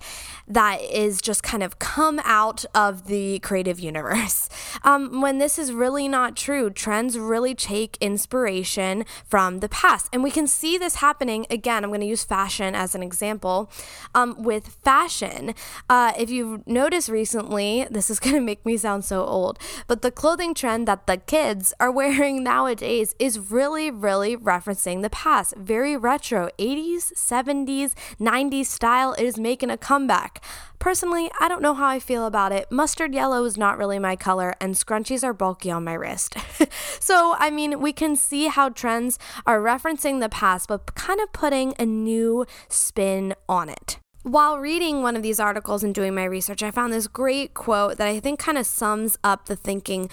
that 0.49 0.81
is 0.81 1.21
just 1.21 1.43
kind 1.43 1.63
of 1.63 1.79
come 1.79 2.21
out 2.25 2.65
of 2.75 3.07
the 3.07 3.39
creative 3.41 3.79
universe. 3.79 4.49
Um, 4.85 5.21
when 5.21 5.39
this 5.39 5.59
is 5.59 5.73
really 5.73 6.09
not 6.09 6.35
true, 6.35 6.69
trends 6.69 7.17
really 7.19 7.55
take 7.55 7.97
inspiration 8.01 9.05
from 9.25 9.61
the 9.61 9.69
past. 9.69 10.09
And 10.13 10.23
we 10.23 10.31
can 10.31 10.47
see 10.47 10.77
this 10.77 10.97
happening 10.97 11.47
again. 11.51 11.85
I'm 11.85 11.91
going 11.91 12.01
to 12.01 12.07
use 12.07 12.25
fashion 12.25 12.75
as 12.75 12.95
an 12.95 13.03
example. 13.03 13.71
Um, 14.15 14.43
with 14.43 14.79
fashion, 14.83 15.55
uh, 15.89 16.13
if 16.19 16.31
you've 16.31 16.67
noticed 16.67 17.09
recently, 17.09 17.52
this 17.53 18.09
is 18.09 18.19
going 18.21 18.35
to 18.35 18.41
make 18.41 18.65
me 18.65 18.77
sound 18.77 19.05
so 19.05 19.25
old, 19.25 19.59
but 19.87 20.03
the 20.03 20.11
clothing 20.11 20.55
trend 20.55 20.89
that 20.89 21.07
the 21.07 21.19
kids 21.19 21.75
are 21.79 21.91
wearing 22.01 22.43
nowadays 22.43 23.15
is 23.19 23.39
really, 23.39 23.91
really 23.91 24.37
referencing 24.37 25.03
the 25.03 25.11
past. 25.11 25.55
Very 25.57 25.97
retro, 25.97 26.49
80s, 26.59 27.13
70s, 27.15 27.93
90s 28.19 28.67
style 28.67 29.13
is 29.19 29.39
making 29.39 29.71
a 29.71 29.77
comeback. 29.77 30.43
Personally, 30.79 31.31
I 31.39 31.47
don't 31.47 31.63
know 31.63 31.75
how 31.75 31.87
I 31.87 32.01
feel 32.01 32.27
about 32.27 32.53
it. 32.53 32.73
Mustard 32.73 33.15
yellow 33.15 33.45
is 33.45 33.57
not 33.57 33.79
really 33.79 33.99
my 33.99 34.17
color, 34.17 34.55
and 34.61 34.75
scrunchies 34.75 35.23
are 35.23 35.35
bulky 35.35 35.71
on 35.71 35.85
my 35.85 35.93
wrist. 35.93 36.37
so, 37.01 37.37
I 37.39 37.51
mean, 37.51 37.81
we 37.81 37.93
can 37.93 38.17
see 38.17 38.49
how 38.49 38.71
trends 38.71 39.19
are 39.47 39.61
referencing 39.61 40.21
the 40.21 40.29
past, 40.29 40.69
but 40.69 40.95
kind 40.95 41.21
of 41.21 41.33
putting 41.33 41.75
a 41.79 41.85
new 41.85 42.47
spin 42.69 43.35
on 43.49 43.69
it. 43.69 43.99
While 44.23 44.59
reading 44.59 45.03
one 45.03 45.17
of 45.17 45.23
these 45.25 45.41
articles 45.41 45.83
and 45.83 45.93
doing 45.93 46.15
my 46.15 46.25
research, 46.25 46.63
I 46.63 46.71
found 46.71 46.93
this 46.93 47.09
great 47.09 47.55
quote 47.55 47.97
that 47.99 48.07
I 48.07 48.21
think 48.21 48.39
kind 48.39 48.57
of 48.57 48.67
sums 48.67 49.19
up 49.25 49.47
the 49.47 49.57
thinking 49.57 50.09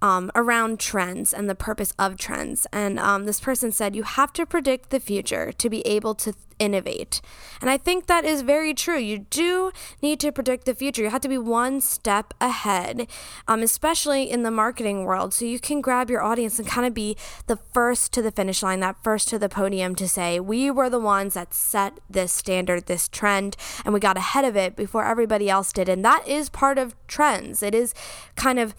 um, 0.00 0.30
around 0.34 0.80
trends 0.80 1.32
and 1.32 1.48
the 1.48 1.54
purpose 1.54 1.92
of 1.98 2.16
trends. 2.16 2.66
And 2.72 2.98
um, 2.98 3.24
this 3.24 3.40
person 3.40 3.72
said, 3.72 3.96
You 3.96 4.02
have 4.04 4.32
to 4.34 4.46
predict 4.46 4.90
the 4.90 5.00
future 5.00 5.52
to 5.52 5.70
be 5.70 5.86
able 5.86 6.14
to 6.16 6.34
innovate. 6.58 7.20
And 7.60 7.70
I 7.70 7.76
think 7.76 8.06
that 8.06 8.24
is 8.24 8.42
very 8.42 8.74
true. 8.74 8.98
You 8.98 9.18
do 9.18 9.70
need 10.02 10.20
to 10.20 10.32
predict 10.32 10.64
the 10.64 10.74
future. 10.74 11.02
You 11.02 11.10
have 11.10 11.20
to 11.22 11.28
be 11.28 11.38
one 11.38 11.80
step 11.80 12.34
ahead, 12.40 13.08
um, 13.46 13.62
especially 13.62 14.30
in 14.30 14.42
the 14.42 14.50
marketing 14.50 15.04
world. 15.04 15.34
So 15.34 15.44
you 15.44 15.58
can 15.58 15.80
grab 15.80 16.10
your 16.10 16.22
audience 16.22 16.58
and 16.58 16.66
kind 16.66 16.86
of 16.86 16.94
be 16.94 17.16
the 17.46 17.56
first 17.56 18.12
to 18.14 18.22
the 18.22 18.32
finish 18.32 18.62
line, 18.62 18.80
that 18.80 19.02
first 19.02 19.28
to 19.28 19.38
the 19.38 19.48
podium 19.48 19.94
to 19.96 20.08
say, 20.08 20.40
We 20.40 20.70
were 20.70 20.90
the 20.90 20.98
ones 20.98 21.34
that 21.34 21.54
set 21.54 21.98
this 22.10 22.32
standard, 22.32 22.86
this 22.86 23.08
trend, 23.08 23.56
and 23.84 23.94
we 23.94 24.00
got 24.00 24.16
ahead 24.16 24.44
of 24.44 24.56
it 24.56 24.76
before 24.76 25.04
everybody 25.04 25.48
else 25.48 25.72
did. 25.72 25.88
And 25.88 26.04
that 26.04 26.26
is 26.26 26.48
part 26.48 26.78
of 26.78 26.94
trends. 27.06 27.62
It 27.62 27.74
is 27.74 27.94
kind 28.36 28.58
of 28.58 28.74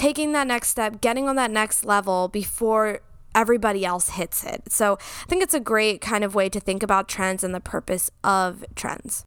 taking 0.00 0.32
that 0.32 0.46
next 0.46 0.68
step, 0.68 1.02
getting 1.02 1.28
on 1.28 1.36
that 1.36 1.50
next 1.50 1.84
level 1.84 2.26
before 2.26 3.00
everybody 3.34 3.84
else 3.84 4.08
hits 4.10 4.42
it. 4.44 4.72
So 4.72 4.94
I 4.94 5.26
think 5.28 5.42
it's 5.42 5.52
a 5.52 5.60
great 5.60 6.00
kind 6.00 6.24
of 6.24 6.34
way 6.34 6.48
to 6.48 6.58
think 6.58 6.82
about 6.82 7.06
trends 7.06 7.44
and 7.44 7.54
the 7.54 7.60
purpose 7.60 8.10
of 8.24 8.64
trends. 8.74 9.24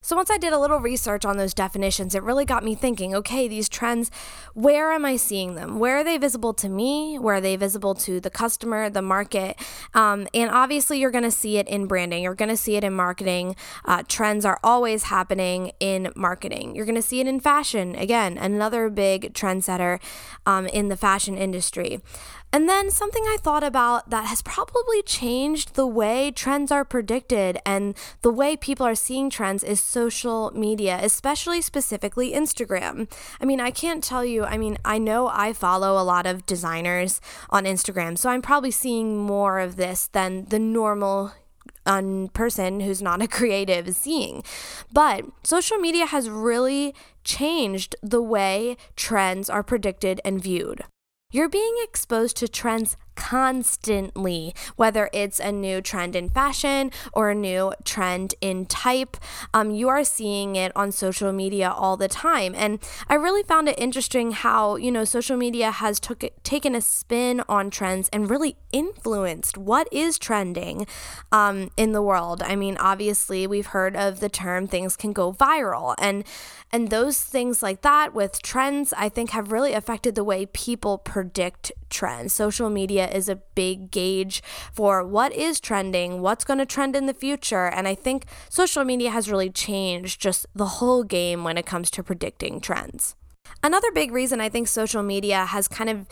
So, 0.00 0.14
once 0.14 0.30
I 0.30 0.38
did 0.38 0.52
a 0.52 0.60
little 0.60 0.78
research 0.78 1.24
on 1.24 1.38
those 1.38 1.52
definitions, 1.52 2.14
it 2.14 2.22
really 2.22 2.44
got 2.44 2.62
me 2.62 2.76
thinking 2.76 3.16
okay, 3.16 3.48
these 3.48 3.68
trends, 3.68 4.12
where 4.54 4.92
am 4.92 5.04
I 5.04 5.16
seeing 5.16 5.56
them? 5.56 5.80
Where 5.80 5.96
are 5.96 6.04
they 6.04 6.18
visible 6.18 6.54
to 6.54 6.68
me? 6.68 7.18
Where 7.18 7.34
are 7.34 7.40
they 7.40 7.56
visible 7.56 7.96
to 7.96 8.20
the 8.20 8.30
customer, 8.30 8.88
the 8.88 9.02
market? 9.02 9.56
Um, 9.94 10.28
and 10.32 10.52
obviously, 10.52 11.00
you're 11.00 11.10
going 11.10 11.24
to 11.24 11.32
see 11.32 11.56
it 11.56 11.66
in 11.66 11.86
branding, 11.86 12.22
you're 12.22 12.36
going 12.36 12.48
to 12.48 12.56
see 12.56 12.76
it 12.76 12.84
in 12.84 12.92
marketing. 12.92 13.56
Uh, 13.84 14.04
trends 14.06 14.44
are 14.44 14.60
always 14.62 15.04
happening 15.04 15.72
in 15.80 16.12
marketing. 16.14 16.76
You're 16.76 16.86
going 16.86 16.94
to 16.94 17.02
see 17.02 17.18
it 17.18 17.26
in 17.26 17.40
fashion, 17.40 17.96
again, 17.96 18.38
another 18.38 18.88
big 18.90 19.34
trendsetter 19.34 19.98
um, 20.46 20.68
in 20.68 20.90
the 20.90 20.96
fashion 20.96 21.36
industry. 21.36 22.00
And 22.50 22.66
then 22.66 22.90
something 22.90 23.24
I 23.24 23.36
thought 23.38 23.62
about 23.62 24.08
that 24.08 24.24
has 24.24 24.40
probably 24.40 25.02
changed 25.02 25.74
the 25.74 25.86
way 25.86 26.30
trends 26.30 26.72
are 26.72 26.84
predicted 26.84 27.58
and 27.66 27.94
the 28.22 28.32
way 28.32 28.56
people 28.56 28.86
are 28.86 28.94
seeing 28.94 29.28
trends 29.28 29.62
is 29.62 29.82
social 29.82 30.50
media, 30.52 30.98
especially 31.02 31.60
specifically 31.60 32.32
Instagram. 32.32 33.10
I 33.38 33.44
mean, 33.44 33.60
I 33.60 33.70
can't 33.70 34.02
tell 34.02 34.24
you, 34.24 34.44
I 34.44 34.56
mean, 34.56 34.78
I 34.82 34.96
know 34.96 35.28
I 35.28 35.52
follow 35.52 36.00
a 36.00 36.04
lot 36.04 36.26
of 36.26 36.46
designers 36.46 37.20
on 37.50 37.64
Instagram, 37.64 38.16
so 38.16 38.30
I'm 38.30 38.42
probably 38.42 38.70
seeing 38.70 39.18
more 39.18 39.58
of 39.58 39.76
this 39.76 40.06
than 40.06 40.46
the 40.46 40.58
normal 40.58 41.32
un- 41.84 42.28
person 42.28 42.80
who's 42.80 43.02
not 43.02 43.20
a 43.20 43.28
creative 43.38 43.88
is 43.88 43.98
seeing. 43.98 44.42
But 44.90 45.26
social 45.42 45.76
media 45.76 46.06
has 46.06 46.30
really 46.30 46.94
changed 47.24 47.94
the 48.02 48.22
way 48.22 48.78
trends 48.96 49.50
are 49.50 49.62
predicted 49.62 50.20
and 50.24 50.42
viewed. 50.42 50.84
You're 51.30 51.50
being 51.50 51.74
exposed 51.82 52.38
to 52.38 52.48
trends 52.48 52.96
constantly, 53.18 54.54
whether 54.76 55.10
it's 55.12 55.40
a 55.40 55.50
new 55.50 55.82
trend 55.82 56.14
in 56.14 56.30
fashion 56.30 56.92
or 57.12 57.30
a 57.30 57.34
new 57.34 57.72
trend 57.84 58.36
in 58.40 58.64
type. 58.64 59.16
Um, 59.52 59.72
you 59.72 59.88
are 59.88 60.04
seeing 60.04 60.54
it 60.54 60.70
on 60.76 60.92
social 60.92 61.32
media 61.32 61.68
all 61.68 61.96
the 61.96 62.06
time. 62.06 62.54
And 62.54 62.78
I 63.08 63.14
really 63.14 63.42
found 63.42 63.68
it 63.68 63.76
interesting 63.76 64.30
how, 64.30 64.76
you 64.76 64.92
know, 64.92 65.04
social 65.04 65.36
media 65.36 65.72
has 65.72 65.98
took, 65.98 66.22
taken 66.44 66.76
a 66.76 66.80
spin 66.80 67.42
on 67.48 67.70
trends 67.70 68.08
and 68.12 68.30
really 68.30 68.56
influenced 68.72 69.58
what 69.58 69.88
is 69.90 70.16
trending 70.16 70.86
um, 71.32 71.70
in 71.76 71.90
the 71.90 72.02
world. 72.02 72.40
I 72.44 72.54
mean, 72.54 72.76
obviously, 72.78 73.48
we've 73.48 73.66
heard 73.66 73.96
of 73.96 74.20
the 74.20 74.28
term 74.28 74.68
things 74.68 74.96
can 74.96 75.12
go 75.12 75.32
viral. 75.32 75.96
And, 75.98 76.22
and 76.70 76.90
those 76.90 77.20
things 77.20 77.64
like 77.64 77.82
that 77.82 78.14
with 78.14 78.42
trends, 78.42 78.94
I 78.96 79.08
think, 79.08 79.30
have 79.30 79.50
really 79.50 79.72
affected 79.72 80.14
the 80.14 80.22
way 80.22 80.46
people 80.46 80.98
predict 80.98 81.72
trends. 81.90 82.32
Social 82.32 82.70
media 82.70 83.08
is 83.08 83.28
a 83.28 83.36
big 83.54 83.90
gauge 83.90 84.42
for 84.72 85.04
what 85.04 85.32
is 85.32 85.60
trending, 85.60 86.20
what's 86.20 86.44
going 86.44 86.58
to 86.58 86.66
trend 86.66 86.96
in 86.96 87.06
the 87.06 87.14
future. 87.14 87.66
And 87.66 87.88
I 87.88 87.94
think 87.94 88.24
social 88.48 88.84
media 88.84 89.10
has 89.10 89.30
really 89.30 89.50
changed 89.50 90.20
just 90.20 90.46
the 90.54 90.66
whole 90.66 91.04
game 91.04 91.44
when 91.44 91.58
it 91.58 91.66
comes 91.66 91.90
to 91.92 92.02
predicting 92.02 92.60
trends. 92.60 93.14
Another 93.62 93.90
big 93.92 94.12
reason 94.12 94.40
I 94.40 94.48
think 94.48 94.68
social 94.68 95.02
media 95.02 95.46
has 95.46 95.68
kind 95.68 95.90
of 95.90 96.06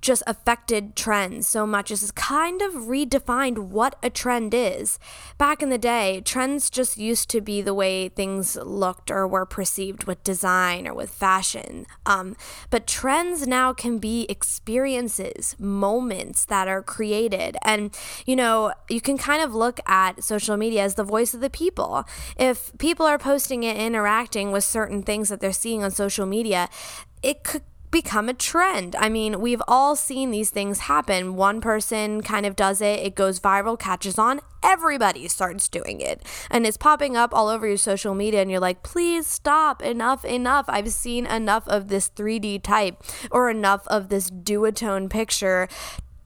just 0.00 0.22
affected 0.26 0.94
trends 0.94 1.46
so 1.46 1.66
much 1.66 1.90
as 1.90 2.10
kind 2.12 2.62
of 2.62 2.72
redefined 2.74 3.58
what 3.58 3.96
a 4.02 4.10
trend 4.10 4.54
is. 4.54 4.98
Back 5.38 5.62
in 5.62 5.68
the 5.68 5.78
day, 5.78 6.22
trends 6.24 6.70
just 6.70 6.96
used 6.96 7.28
to 7.30 7.40
be 7.40 7.62
the 7.62 7.74
way 7.74 8.08
things 8.08 8.56
looked 8.56 9.10
or 9.10 9.26
were 9.26 9.46
perceived 9.46 10.04
with 10.04 10.22
design 10.22 10.86
or 10.86 10.94
with 10.94 11.10
fashion. 11.10 11.86
Um, 12.04 12.36
but 12.70 12.86
trends 12.86 13.46
now 13.46 13.72
can 13.72 13.98
be 13.98 14.26
experiences, 14.28 15.56
moments 15.58 16.44
that 16.44 16.68
are 16.68 16.82
created. 16.82 17.56
And, 17.62 17.96
you 18.26 18.36
know, 18.36 18.72
you 18.88 19.00
can 19.00 19.18
kind 19.18 19.42
of 19.42 19.54
look 19.54 19.80
at 19.86 20.22
social 20.22 20.56
media 20.56 20.82
as 20.82 20.94
the 20.94 21.04
voice 21.04 21.34
of 21.34 21.40
the 21.40 21.50
people. 21.50 22.04
If 22.36 22.76
people 22.78 23.06
are 23.06 23.18
posting 23.18 23.64
and 23.64 23.78
interacting 23.78 24.52
with 24.52 24.64
certain 24.64 25.02
things 25.02 25.28
that 25.28 25.40
they're 25.40 25.52
seeing 25.52 25.82
on 25.82 25.90
social 25.90 26.26
media, 26.26 26.68
it 27.22 27.42
could 27.42 27.62
become 27.90 28.28
a 28.28 28.34
trend. 28.34 28.96
I 28.96 29.08
mean, 29.08 29.40
we've 29.40 29.62
all 29.68 29.96
seen 29.96 30.30
these 30.30 30.50
things 30.50 30.80
happen. 30.80 31.36
One 31.36 31.60
person 31.60 32.22
kind 32.22 32.46
of 32.46 32.56
does 32.56 32.80
it, 32.80 33.00
it 33.00 33.14
goes 33.14 33.40
viral, 33.40 33.78
catches 33.78 34.18
on, 34.18 34.40
everybody 34.62 35.28
starts 35.28 35.68
doing 35.68 36.00
it. 36.00 36.22
And 36.50 36.66
it's 36.66 36.76
popping 36.76 37.16
up 37.16 37.32
all 37.32 37.48
over 37.48 37.66
your 37.66 37.76
social 37.76 38.14
media, 38.14 38.42
and 38.42 38.50
you're 38.50 38.60
like, 38.60 38.82
please 38.82 39.26
stop, 39.26 39.82
enough, 39.82 40.24
enough. 40.24 40.66
I've 40.68 40.90
seen 40.92 41.26
enough 41.26 41.66
of 41.68 41.88
this 41.88 42.10
3D 42.10 42.62
type 42.62 43.02
or 43.30 43.48
enough 43.50 43.86
of 43.88 44.08
this 44.08 44.30
duotone 44.30 45.08
picture 45.08 45.68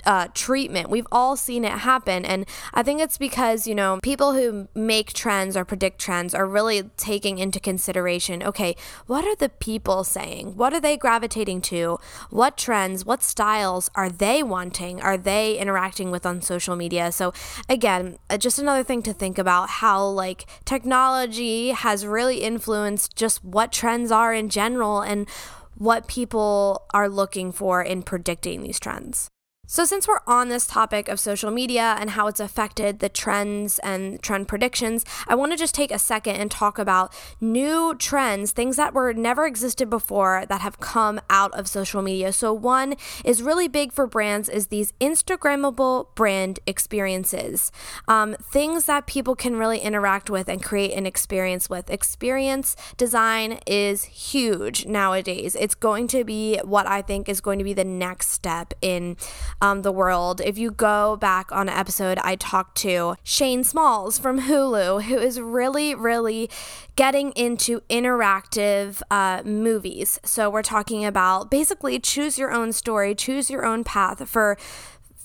uh, 0.04 0.28
treatment. 0.34 0.90
We've 0.90 1.06
all 1.12 1.36
seen 1.36 1.64
it 1.64 1.72
happen. 1.72 2.24
And 2.24 2.46
I 2.74 2.82
think 2.82 3.00
it's 3.00 3.18
because, 3.18 3.66
you 3.66 3.74
know, 3.74 3.98
people 4.02 4.34
who 4.34 4.68
make 4.74 5.12
trends 5.12 5.56
or 5.56 5.64
predict 5.64 5.98
trends 5.98 6.34
are 6.34 6.46
really 6.46 6.84
taking 6.96 7.38
into 7.38 7.60
consideration 7.60 8.42
okay, 8.42 8.76
what 9.06 9.24
are 9.24 9.36
the 9.36 9.48
people 9.48 10.04
saying? 10.04 10.56
What 10.56 10.72
are 10.72 10.80
they 10.80 10.96
gravitating 10.96 11.60
to? 11.62 11.98
What 12.30 12.56
trends, 12.56 13.04
what 13.04 13.22
styles 13.22 13.90
are 13.94 14.08
they 14.08 14.42
wanting? 14.42 15.00
Are 15.00 15.16
they 15.16 15.58
interacting 15.58 16.10
with 16.10 16.26
on 16.26 16.42
social 16.42 16.76
media? 16.76 17.12
So, 17.12 17.32
again, 17.68 18.18
uh, 18.28 18.36
just 18.36 18.58
another 18.58 18.82
thing 18.82 19.02
to 19.02 19.12
think 19.12 19.38
about 19.38 19.68
how, 19.68 20.04
like, 20.04 20.46
technology 20.64 21.68
has 21.68 22.06
really 22.06 22.38
influenced 22.42 23.16
just 23.16 23.44
what 23.44 23.72
trends 23.72 24.10
are 24.10 24.34
in 24.34 24.48
general 24.48 25.00
and 25.00 25.28
what 25.76 26.06
people 26.06 26.84
are 26.92 27.08
looking 27.08 27.52
for 27.52 27.82
in 27.82 28.02
predicting 28.02 28.62
these 28.62 28.78
trends. 28.78 29.30
So, 29.72 29.84
since 29.84 30.08
we're 30.08 30.18
on 30.26 30.48
this 30.48 30.66
topic 30.66 31.08
of 31.08 31.20
social 31.20 31.52
media 31.52 31.94
and 32.00 32.10
how 32.10 32.26
it's 32.26 32.40
affected 32.40 32.98
the 32.98 33.08
trends 33.08 33.78
and 33.84 34.20
trend 34.20 34.48
predictions, 34.48 35.04
I 35.28 35.36
want 35.36 35.52
to 35.52 35.56
just 35.56 35.76
take 35.76 35.92
a 35.92 35.98
second 36.00 36.34
and 36.34 36.50
talk 36.50 36.76
about 36.76 37.14
new 37.40 37.94
trends, 37.94 38.50
things 38.50 38.74
that 38.78 38.94
were 38.94 39.14
never 39.14 39.46
existed 39.46 39.88
before 39.88 40.44
that 40.48 40.60
have 40.60 40.80
come 40.80 41.20
out 41.30 41.54
of 41.54 41.68
social 41.68 42.02
media. 42.02 42.32
So, 42.32 42.52
one 42.52 42.96
is 43.24 43.42
really 43.42 43.68
big 43.68 43.92
for 43.92 44.08
brands 44.08 44.48
is 44.48 44.66
these 44.66 44.92
Instagrammable 45.00 46.16
brand 46.16 46.58
experiences, 46.66 47.70
um, 48.08 48.34
things 48.42 48.86
that 48.86 49.06
people 49.06 49.36
can 49.36 49.54
really 49.54 49.78
interact 49.78 50.28
with 50.28 50.48
and 50.48 50.60
create 50.60 50.94
an 50.94 51.06
experience 51.06 51.70
with. 51.70 51.90
Experience 51.90 52.74
design 52.96 53.60
is 53.68 54.02
huge 54.02 54.84
nowadays. 54.84 55.54
It's 55.54 55.76
going 55.76 56.08
to 56.08 56.24
be 56.24 56.58
what 56.64 56.88
I 56.88 57.02
think 57.02 57.28
is 57.28 57.40
going 57.40 57.58
to 57.58 57.64
be 57.64 57.72
the 57.72 57.84
next 57.84 58.30
step 58.30 58.74
in 58.82 59.16
um, 59.60 59.82
the 59.82 59.92
world. 59.92 60.40
If 60.40 60.58
you 60.58 60.70
go 60.70 61.16
back 61.16 61.52
on 61.52 61.68
an 61.68 61.76
episode, 61.76 62.18
I 62.18 62.36
talked 62.36 62.76
to 62.78 63.16
Shane 63.22 63.64
Smalls 63.64 64.18
from 64.18 64.42
Hulu, 64.42 65.04
who 65.04 65.18
is 65.18 65.40
really, 65.40 65.94
really 65.94 66.50
getting 66.96 67.32
into 67.32 67.80
interactive 67.88 69.02
uh, 69.10 69.42
movies. 69.44 70.18
So 70.24 70.50
we're 70.50 70.62
talking 70.62 71.04
about 71.04 71.50
basically 71.50 71.98
choose 71.98 72.38
your 72.38 72.52
own 72.52 72.72
story, 72.72 73.14
choose 73.14 73.50
your 73.50 73.64
own 73.64 73.84
path 73.84 74.28
for 74.28 74.56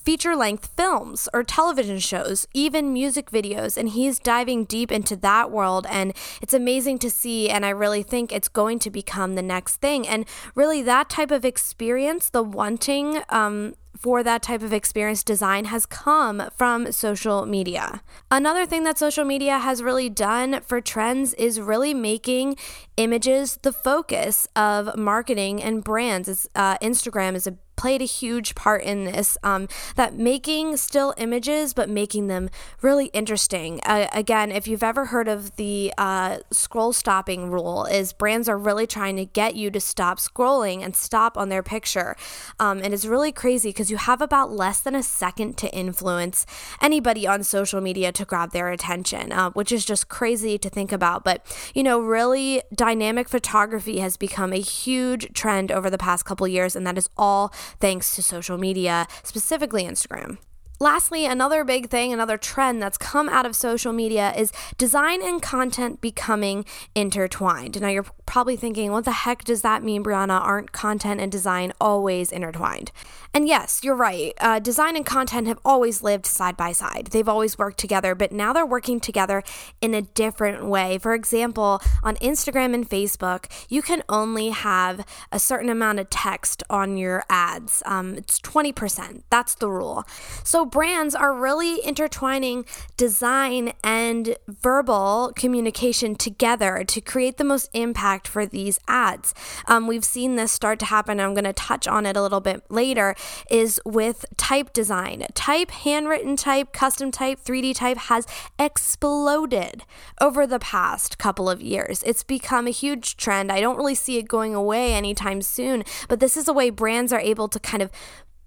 feature 0.06 0.36
length 0.36 0.70
films 0.78 1.28
or 1.34 1.44
television 1.44 1.98
shows, 1.98 2.48
even 2.54 2.94
music 2.94 3.32
videos. 3.32 3.76
And 3.76 3.90
he's 3.90 4.20
diving 4.20 4.66
deep 4.66 4.92
into 4.92 5.16
that 5.18 5.50
world. 5.50 5.88
And 5.90 6.14
it's 6.42 6.54
amazing 6.54 7.00
to 7.00 7.10
see. 7.10 7.50
And 7.50 7.66
I 7.66 7.70
really 7.72 8.04
think 8.04 8.32
it's 8.32 8.48
going 8.48 8.78
to 8.80 8.92
become 8.92 9.34
the 9.34 9.42
next 9.42 9.78
thing. 9.78 10.08
And 10.08 10.26
really, 10.54 10.84
that 10.84 11.10
type 11.10 11.32
of 11.32 11.44
experience, 11.44 12.30
the 12.30 12.44
wanting, 12.44 13.22
um, 13.30 13.74
for 13.98 14.24
that 14.24 14.42
type 14.42 14.62
of 14.62 14.74
experience 14.74 15.24
design 15.24 15.66
has 15.66 15.86
come 15.86 16.50
from 16.56 16.92
social 16.92 17.46
media. 17.46 18.02
Another 18.30 18.66
thing 18.66 18.84
that 18.84 18.98
social 18.98 19.26
media 19.26 19.60
has 19.60 19.82
really 19.82 20.10
done 20.10 20.62
for 20.62 20.82
trends 20.82 21.34
is 21.36 21.60
really 21.60 21.94
making 21.94 22.58
images 22.98 23.58
the 23.62 23.74
focus 23.74 24.48
of 24.56 24.96
marketing 24.98 25.62
and 25.62 25.84
brands. 25.84 26.48
Uh, 26.56 26.78
Instagram 26.80 27.36
is 27.36 27.48
a 27.48 27.58
played 27.76 28.02
a 28.02 28.06
huge 28.06 28.56
part 28.56 28.84
in 28.84 29.06
this 29.06 29.38
um, 29.44 29.68
that 29.96 30.16
making 30.16 30.78
still 30.78 31.14
images 31.18 31.74
but 31.74 31.90
making 31.90 32.28
them 32.28 32.50
really 32.82 33.08
interesting. 33.08 33.80
Uh, 33.86 34.08
again 34.14 34.52
if 34.52 34.68
you've 34.68 34.84
ever 34.84 35.06
heard 35.06 35.28
of 35.28 35.56
the 35.56 35.94
uh, 35.98 36.38
scroll 36.52 36.94
stopping 36.94 37.50
rule 37.52 37.86
is 37.86 38.14
brands 38.14 38.50
are 38.50 38.58
really 38.58 38.88
trying 38.88 39.16
to 39.16 39.26
get 39.26 39.56
you 39.56 39.70
to 39.72 39.80
stop 39.80 40.18
scrolling 40.18 40.84
and 40.84 40.96
stop 40.96 41.38
on 41.38 41.50
their 41.50 41.64
picture. 41.64 42.16
Um, 42.60 42.80
and 42.84 42.94
it's 42.94 43.06
really 43.06 43.32
crazy 43.32 43.70
because 43.70 43.92
you 43.92 43.98
have 43.98 44.22
about 44.22 44.52
less 44.52 44.82
than 44.82 44.96
a 44.96 45.04
second 45.04 45.58
to 45.58 45.74
influence 45.76 46.46
anybody 46.82 47.28
on 47.28 47.44
social 47.44 47.82
media 47.82 48.12
to 48.12 48.26
grab 48.26 48.52
their 48.52 48.70
attention 48.70 49.32
uh, 49.32 49.50
which 49.52 49.72
is 49.72 49.86
just 49.86 50.10
crazy 50.10 50.58
to 50.58 50.70
think 50.70 50.92
about. 50.92 51.24
But 51.24 51.46
you 51.74 51.84
know 51.84 52.00
really 52.00 52.62
dynamic 52.74 53.30
photography 53.30 54.00
has 54.00 54.18
become 54.18 54.54
a 54.54 54.60
huge 54.60 55.34
trend 55.34 55.72
over 55.72 55.90
the 55.90 55.98
past 55.98 56.26
couple 56.26 56.48
years, 56.48 56.76
and 56.76 56.86
that 56.88 56.98
is 56.98 57.10
all 57.18 57.54
thanks 57.80 58.16
to 58.16 58.24
social 58.24 58.58
media, 58.58 59.08
specifically 59.24 59.84
Instagram. 59.84 60.38
Lastly, 60.80 61.26
another 61.26 61.64
big 61.64 61.90
thing, 61.90 62.12
another 62.12 62.38
trend 62.38 62.82
that's 62.82 62.98
come 62.98 63.30
out 63.30 63.46
of 63.46 63.56
social 63.56 63.94
media 63.94 64.34
is 64.36 64.52
design 64.78 65.22
and 65.22 65.42
content 65.42 66.02
becoming 66.02 66.66
intertwined. 66.94 67.80
Now, 67.80 67.88
you're 67.88 68.06
probably 68.26 68.58
thinking, 68.58 68.92
what 68.92 69.06
the 69.06 69.12
heck 69.12 69.46
does 69.46 69.62
that 69.62 69.84
mean, 69.84 70.04
Brianna? 70.04 70.42
Aren't 70.42 70.74
content 70.74 71.22
and 71.22 71.32
design 71.32 71.72
always 71.80 72.32
intertwined? 72.32 72.92
And 73.34 73.48
yes, 73.48 73.82
you're 73.84 73.96
right. 73.96 74.34
Uh, 74.40 74.60
design 74.60 74.98
and 74.98 75.06
content 75.06 75.48
have 75.48 75.60
always 75.64 76.02
lived 76.02 76.26
side 76.26 76.58
by 76.58 76.74
side, 76.74 77.08
they've 77.08 77.28
always 77.28 77.58
worked 77.58 77.78
together, 77.78 78.14
but 78.14 78.32
now 78.32 78.52
they're 78.52 78.66
working 78.66 79.00
together 79.00 79.44
in 79.82 79.94
a 79.94 80.02
different 80.02 80.66
way. 80.66 80.98
For 80.98 81.14
example, 81.14 81.82
on 82.04 82.16
Instagram 82.18 82.74
and 82.74 82.90
Facebook, 82.90 83.46
you 83.70 83.82
can 83.82 84.04
only 84.10 84.50
have 84.50 85.06
a 85.32 85.40
certain 85.40 85.70
amount 85.70 86.00
of 86.00 86.10
text 86.10 86.64
on 86.70 86.98
your 86.98 87.24
ads. 87.30 87.82
Um, 87.86 88.16
it's 88.16 88.40
20%. 88.40 89.24
That's 89.30 89.56
the 89.56 89.70
rule. 89.70 90.04
So 90.44 90.65
brands 90.66 91.16
are 91.16 91.34
really 91.34 91.84
intertwining 91.84 92.66
design 92.98 93.74
and 93.84 94.36
verbal 94.48 95.32
communication 95.36 96.16
together 96.16 96.84
to 96.84 97.02
create 97.02 97.38
the 97.38 97.44
most 97.44 97.70
impact 97.74 98.28
for 98.28 98.46
these 98.46 98.80
ads. 98.88 99.34
Um, 99.68 99.88
we've 99.88 100.06
seen 100.06 100.36
this 100.36 100.52
start 100.52 100.80
to 100.80 100.86
happen. 100.86 101.20
I'm 101.20 101.34
going 101.34 101.44
to 101.46 101.54
touch 101.54 101.88
on 101.88 102.06
it 102.06 102.18
a 102.18 102.22
little 102.22 102.42
bit 102.42 102.64
later. 102.70 103.16
Is 103.50 103.80
with 103.86 104.26
type 104.38 104.74
design. 104.74 105.26
Type, 105.34 105.72
handwritten 105.72 106.36
type, 106.36 106.74
custom 106.74 107.12
type, 107.12 107.40
3D 107.44 107.76
type 107.76 107.98
has 107.98 108.26
exploded 108.60 109.84
over 110.20 110.48
the 110.48 110.60
past 110.60 111.18
couple 111.18 111.50
of 111.50 111.62
years. 111.62 112.04
It's 112.04 112.24
become 112.24 112.68
a 112.68 112.72
huge 112.72 113.18
trend. 113.18 113.52
I 113.52 113.62
don't 113.62 113.78
really 113.78 113.96
see 113.96 114.18
it 114.18 114.28
going 114.28 114.56
away 114.56 114.94
anytime 114.94 115.42
soon, 115.42 115.84
but 116.08 116.20
this 116.20 116.38
is 116.38 116.48
a 116.48 116.54
way 116.54 116.70
brands 116.70 117.14
are 117.14 117.20
able 117.20 117.48
to 117.50 117.60
kind 117.60 117.84
of 117.84 117.92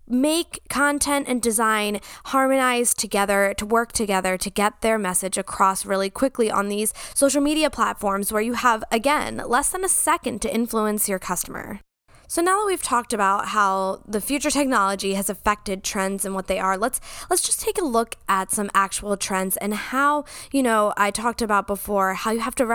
make 0.09 0.61
content 0.69 1.29
and 1.29 1.43
design 1.43 2.01
harmonize 2.27 2.95
together 2.95 3.55
to 3.59 3.67
work 3.67 3.93
together 3.93 4.37
to 4.39 4.51
get 4.51 4.81
their 4.81 4.99
message 4.99 5.39
across 5.39 5.85
really 5.87 6.11
quickly 6.11 6.51
on 6.51 6.69
these 6.69 6.93
social 7.15 7.41
media 7.41 7.71
platforms 7.71 8.33
where 8.33 8.43
you 8.43 8.55
have, 8.55 8.85
again, 8.91 9.43
less 9.47 9.71
than 9.71 9.85
a 9.85 9.89
second 9.89 10.41
to 10.43 10.55
influence 10.55 11.09
your 11.09 11.19
customer. 11.19 11.81
So 12.31 12.43
now 12.43 12.59
that 12.59 12.67
we've 12.67 12.83
talked 12.83 13.15
about 13.15 13.49
how 13.49 14.03
the 14.07 14.21
future 14.21 14.51
technology 14.51 15.15
has 15.15 15.31
affected 15.31 15.83
trends 15.83 16.27
and 16.27 16.35
what 16.35 16.47
they 16.47 16.59
are, 16.59 16.77
let's 16.77 17.01
let's 17.31 17.41
just 17.41 17.59
take 17.59 17.81
a 17.81 17.85
look 17.85 18.17
at 18.29 18.51
some 18.51 18.71
actual 18.75 19.17
trends 19.17 19.57
and 19.57 19.73
how, 19.73 20.27
you 20.53 20.63
know, 20.63 20.93
I 20.99 21.11
talked 21.11 21.41
about 21.41 21.67
before 21.67 22.13
how 22.13 22.33
you 22.33 22.41
have 22.41 22.55
to 22.57 22.67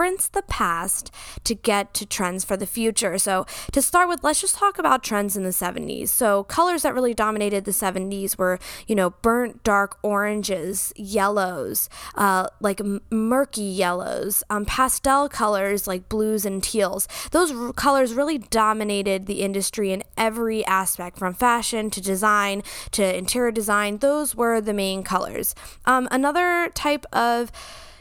reference 0.00 0.28
the 0.28 0.42
past 0.42 1.12
to 1.44 1.54
get 1.54 1.92
to 1.92 2.06
trends 2.06 2.42
for 2.42 2.56
the 2.56 2.66
future. 2.66 3.18
So, 3.18 3.44
to 3.72 3.82
start 3.82 4.08
with, 4.08 4.24
let's 4.24 4.40
just 4.40 4.54
talk 4.56 4.78
about 4.78 5.02
trends 5.02 5.36
in 5.36 5.42
the 5.42 5.50
70s. 5.50 6.08
So, 6.08 6.44
colors 6.44 6.82
that 6.82 6.94
really 6.94 7.12
dominated 7.12 7.66
the 7.66 7.70
70s 7.70 8.38
were, 8.38 8.58
you 8.86 8.94
know, 8.94 9.10
burnt 9.10 9.62
dark 9.62 9.98
oranges, 10.02 10.92
yellows, 10.96 11.90
uh, 12.14 12.46
like 12.60 12.80
m- 12.80 13.02
murky 13.10 13.60
yellows, 13.60 14.42
um, 14.48 14.64
pastel 14.64 15.28
colors 15.28 15.86
like 15.86 16.08
blues 16.08 16.46
and 16.46 16.62
teals. 16.62 17.06
Those 17.30 17.52
r- 17.52 17.72
colors 17.74 18.14
really 18.14 18.38
dominated 18.38 19.26
the 19.26 19.42
industry 19.42 19.92
in 19.92 20.02
every 20.16 20.64
aspect 20.64 21.18
from 21.18 21.34
fashion 21.34 21.90
to 21.90 22.00
design 22.00 22.62
to 22.92 23.16
interior 23.16 23.50
design. 23.50 23.98
Those 23.98 24.34
were 24.34 24.62
the 24.62 24.72
main 24.72 25.02
colors. 25.02 25.54
Um, 25.84 26.08
another 26.10 26.70
type 26.74 27.04
of 27.12 27.52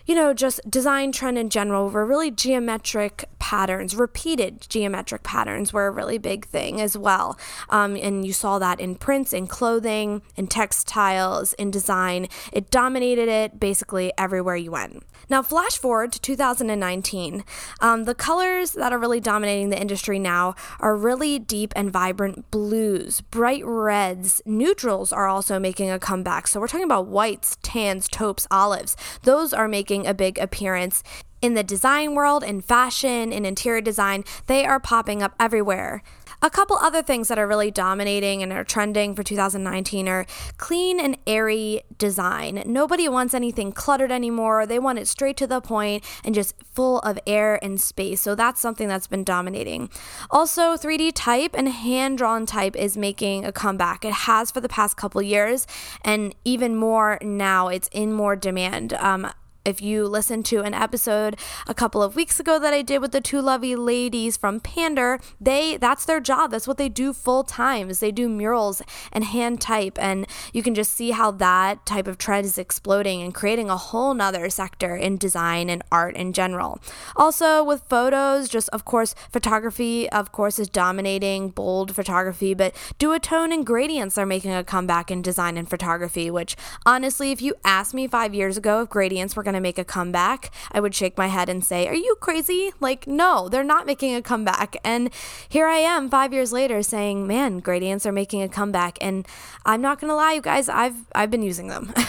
you 0.09 0.15
know, 0.15 0.33
just 0.33 0.59
design 0.67 1.11
trend 1.11 1.37
in 1.37 1.51
general 1.51 1.87
were 1.87 2.03
really 2.03 2.31
geometric 2.31 3.25
patterns, 3.37 3.95
repeated 3.95 4.65
geometric 4.67 5.21
patterns 5.21 5.71
were 5.71 5.85
a 5.85 5.91
really 5.91 6.17
big 6.17 6.47
thing 6.47 6.81
as 6.81 6.97
well. 6.97 7.37
Um, 7.69 7.95
and 7.95 8.25
you 8.25 8.33
saw 8.33 8.57
that 8.57 8.79
in 8.79 8.95
prints, 8.95 9.33
in 9.33 9.45
clothing, 9.45 10.23
in 10.35 10.47
textiles, 10.47 11.53
in 11.53 11.69
design. 11.69 12.27
It 12.51 12.71
dominated 12.71 13.29
it 13.29 13.59
basically 13.59 14.11
everywhere 14.17 14.55
you 14.55 14.71
went. 14.71 15.03
Now, 15.29 15.43
flash 15.43 15.77
forward 15.77 16.11
to 16.13 16.21
2019. 16.21 17.43
Um, 17.81 18.05
the 18.05 18.15
colors 18.15 18.71
that 18.71 18.91
are 18.91 18.97
really 18.97 19.19
dominating 19.19 19.69
the 19.69 19.79
industry 19.79 20.17
now 20.17 20.55
are 20.79 20.95
really 20.97 21.37
deep 21.37 21.71
and 21.75 21.91
vibrant 21.91 22.49
blues, 22.49 23.21
bright 23.21 23.61
reds. 23.63 24.41
Neutrals 24.45 25.13
are 25.13 25.27
also 25.27 25.59
making 25.59 25.91
a 25.91 25.99
comeback. 25.99 26.47
So 26.47 26.59
we're 26.59 26.67
talking 26.67 26.85
about 26.85 27.05
whites, 27.05 27.57
tans, 27.61 28.07
taupes, 28.07 28.47
olives. 28.49 28.97
Those 29.21 29.53
are 29.53 29.67
making 29.67 29.98
a 30.07 30.13
big 30.13 30.37
appearance 30.37 31.03
in 31.41 31.53
the 31.53 31.63
design 31.63 32.15
world, 32.15 32.43
in 32.43 32.61
fashion, 32.61 33.31
in 33.31 33.45
interior 33.45 33.81
design. 33.81 34.23
They 34.47 34.65
are 34.65 34.79
popping 34.79 35.23
up 35.23 35.33
everywhere. 35.39 36.03
A 36.41 36.49
couple 36.49 36.77
other 36.77 37.01
things 37.01 37.27
that 37.27 37.37
are 37.37 37.47
really 37.47 37.69
dominating 37.69 38.41
and 38.41 38.53
are 38.53 38.63
trending 38.63 39.13
for 39.13 39.23
2019 39.23 40.07
are 40.07 40.25
clean 40.55 40.97
and 40.97 41.17
airy 41.27 41.81
design. 41.97 42.63
Nobody 42.65 43.09
wants 43.09 43.33
anything 43.33 43.73
cluttered 43.73 44.11
anymore. 44.11 44.65
They 44.65 44.79
want 44.79 44.99
it 44.99 45.07
straight 45.09 45.35
to 45.37 45.47
the 45.47 45.59
point 45.59 46.05
and 46.23 46.33
just 46.33 46.55
full 46.73 46.99
of 46.99 47.19
air 47.27 47.61
and 47.61 47.79
space. 47.79 48.21
So 48.21 48.35
that's 48.35 48.61
something 48.61 48.87
that's 48.87 49.07
been 49.07 49.25
dominating. 49.25 49.89
Also, 50.31 50.77
3D 50.77 51.11
type 51.13 51.51
and 51.53 51.67
hand 51.67 52.17
drawn 52.17 52.45
type 52.45 52.75
is 52.77 52.95
making 52.95 53.43
a 53.43 53.51
comeback. 53.51 54.05
It 54.05 54.13
has 54.13 54.49
for 54.49 54.61
the 54.61 54.69
past 54.69 54.95
couple 54.95 55.21
years, 55.21 55.67
and 56.03 56.33
even 56.45 56.77
more 56.77 57.17
now. 57.21 57.67
It's 57.67 57.89
in 57.91 58.13
more 58.13 58.37
demand. 58.37 58.93
Um, 58.93 59.29
if 59.69 59.81
you 59.81 60.07
listened 60.07 60.45
to 60.45 60.61
an 60.61 60.73
episode 60.73 61.37
a 61.67 61.73
couple 61.73 62.01
of 62.01 62.15
weeks 62.15 62.39
ago 62.39 62.57
that 62.59 62.73
I 62.73 62.81
did 62.81 62.99
with 62.99 63.11
the 63.11 63.21
two 63.21 63.39
lovely 63.39 63.75
ladies 63.75 64.35
from 64.35 64.59
Pander, 64.59 65.19
they 65.39 65.77
that's 65.77 66.05
their 66.05 66.19
job. 66.19 66.51
That's 66.51 66.67
what 66.67 66.77
they 66.77 66.89
do 66.89 67.13
full 67.13 67.43
time. 67.43 67.89
Is 67.89 67.99
they 67.99 68.11
do 68.11 68.27
murals 68.27 68.81
and 69.13 69.23
hand 69.23 69.61
type, 69.61 69.97
and 70.01 70.25
you 70.51 70.63
can 70.63 70.73
just 70.73 70.91
see 70.93 71.11
how 71.11 71.29
that 71.31 71.85
type 71.85 72.07
of 72.07 72.17
trend 72.17 72.45
is 72.45 72.57
exploding 72.57 73.21
and 73.21 73.33
creating 73.33 73.69
a 73.69 73.77
whole 73.77 74.13
nother 74.13 74.49
sector 74.49 74.95
in 74.95 75.17
design 75.17 75.69
and 75.69 75.83
art 75.91 76.15
in 76.15 76.33
general. 76.33 76.79
Also 77.15 77.63
with 77.63 77.83
photos, 77.87 78.49
just 78.49 78.69
of 78.69 78.83
course 78.85 79.13
photography, 79.31 80.09
of 80.09 80.31
course, 80.31 80.57
is 80.57 80.67
dominating 80.67 81.49
bold 81.49 81.93
photography, 81.93 82.55
but 82.55 82.73
duotone 82.97 83.53
and 83.53 83.65
gradients 83.65 84.17
are 84.17 84.25
making 84.25 84.51
a 84.51 84.63
comeback 84.63 85.11
in 85.11 85.21
design 85.21 85.57
and 85.57 85.69
photography. 85.69 86.31
Which 86.31 86.55
honestly, 86.87 87.31
if 87.31 87.39
you 87.39 87.53
asked 87.63 87.93
me 87.93 88.07
five 88.07 88.33
years 88.33 88.57
ago 88.57 88.81
if 88.81 88.89
gradients 88.89 89.35
were 89.35 89.43
going 89.43 89.53
to 89.53 89.58
make 89.61 89.77
a 89.77 89.83
comeback, 89.83 90.51
I 90.71 90.79
would 90.79 90.95
shake 90.95 91.17
my 91.17 91.27
head 91.27 91.49
and 91.49 91.63
say, 91.63 91.87
Are 91.87 91.95
you 91.95 92.15
crazy? 92.19 92.71
Like, 92.79 93.07
no, 93.07 93.49
they're 93.49 93.63
not 93.63 93.85
making 93.85 94.15
a 94.15 94.21
comeback. 94.21 94.77
And 94.83 95.09
here 95.47 95.67
I 95.67 95.77
am 95.77 96.09
five 96.09 96.33
years 96.33 96.51
later 96.51 96.81
saying, 96.83 97.27
Man, 97.27 97.59
gradients 97.59 98.05
are 98.05 98.11
making 98.11 98.41
a 98.41 98.49
comeback. 98.49 98.97
And 99.01 99.27
I'm 99.65 99.81
not 99.81 99.99
going 99.99 100.09
to 100.09 100.15
lie, 100.15 100.33
you 100.33 100.41
guys, 100.41 100.69
I've, 100.69 101.07
I've 101.13 101.31
been 101.31 101.43
using 101.43 101.67
them. 101.67 101.93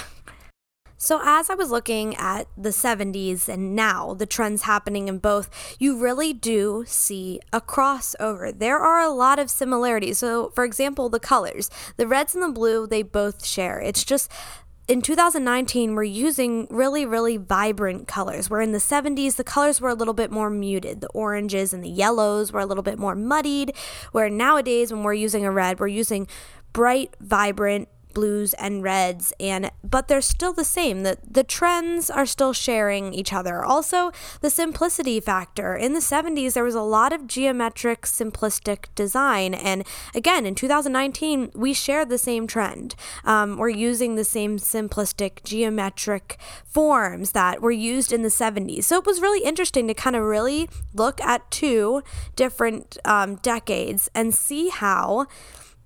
So, 1.02 1.18
as 1.24 1.48
I 1.48 1.54
was 1.54 1.70
looking 1.70 2.14
at 2.16 2.46
the 2.58 2.68
70s 2.68 3.48
and 3.48 3.74
now 3.74 4.12
the 4.12 4.26
trends 4.26 4.64
happening 4.64 5.08
in 5.08 5.16
both, 5.16 5.48
you 5.78 5.98
really 5.98 6.34
do 6.34 6.84
see 6.86 7.40
a 7.54 7.60
crossover. 7.62 8.52
There 8.56 8.76
are 8.76 9.00
a 9.00 9.08
lot 9.08 9.38
of 9.38 9.48
similarities. 9.48 10.18
So, 10.18 10.50
for 10.50 10.62
example, 10.62 11.08
the 11.08 11.18
colors, 11.18 11.70
the 11.96 12.06
reds 12.06 12.34
and 12.34 12.42
the 12.42 12.50
blue, 12.50 12.86
they 12.86 13.02
both 13.02 13.46
share. 13.46 13.80
It's 13.80 14.04
just 14.04 14.30
in 14.90 15.02
2019, 15.02 15.94
we're 15.94 16.02
using 16.02 16.66
really, 16.68 17.06
really 17.06 17.36
vibrant 17.36 18.08
colors. 18.08 18.50
Where 18.50 18.60
in 18.60 18.72
the 18.72 18.78
70s, 18.78 19.36
the 19.36 19.44
colors 19.44 19.80
were 19.80 19.88
a 19.88 19.94
little 19.94 20.14
bit 20.14 20.32
more 20.32 20.50
muted. 20.50 21.00
The 21.00 21.06
oranges 21.10 21.72
and 21.72 21.84
the 21.84 21.88
yellows 21.88 22.50
were 22.50 22.58
a 22.58 22.66
little 22.66 22.82
bit 22.82 22.98
more 22.98 23.14
muddied. 23.14 23.72
Where 24.10 24.28
nowadays, 24.28 24.92
when 24.92 25.04
we're 25.04 25.14
using 25.14 25.44
a 25.46 25.52
red, 25.52 25.78
we're 25.78 25.86
using 25.86 26.26
bright, 26.72 27.14
vibrant, 27.20 27.88
blues 28.12 28.54
and 28.54 28.82
reds 28.82 29.32
and 29.40 29.70
but 29.82 30.08
they're 30.08 30.20
still 30.20 30.52
the 30.52 30.64
same 30.64 31.02
the 31.02 31.18
the 31.28 31.44
trends 31.44 32.10
are 32.10 32.26
still 32.26 32.52
sharing 32.52 33.12
each 33.14 33.32
other. 33.32 33.64
Also 33.64 34.10
the 34.40 34.50
simplicity 34.50 35.20
factor. 35.20 35.76
In 35.76 35.92
the 35.92 36.00
70s 36.00 36.54
there 36.54 36.64
was 36.64 36.74
a 36.74 36.82
lot 36.82 37.12
of 37.12 37.26
geometric 37.26 38.02
simplistic 38.02 38.86
design 38.94 39.54
and 39.54 39.86
again 40.14 40.46
in 40.46 40.54
2019 40.54 41.50
we 41.54 41.72
share 41.72 42.04
the 42.04 42.18
same 42.18 42.46
trend. 42.46 42.94
Um, 43.24 43.56
we're 43.56 43.68
using 43.70 44.16
the 44.16 44.24
same 44.24 44.58
simplistic 44.58 45.42
geometric 45.44 46.38
forms 46.64 47.32
that 47.32 47.60
were 47.60 47.70
used 47.70 48.12
in 48.12 48.22
the 48.22 48.28
70s 48.28 48.84
so 48.84 48.98
it 48.98 49.06
was 49.06 49.20
really 49.20 49.44
interesting 49.44 49.86
to 49.88 49.94
kind 49.94 50.16
of 50.16 50.22
really 50.22 50.68
look 50.94 51.20
at 51.20 51.50
two 51.50 52.02
different 52.36 52.98
um, 53.04 53.36
decades 53.36 54.10
and 54.14 54.34
see 54.34 54.68
how 54.68 55.26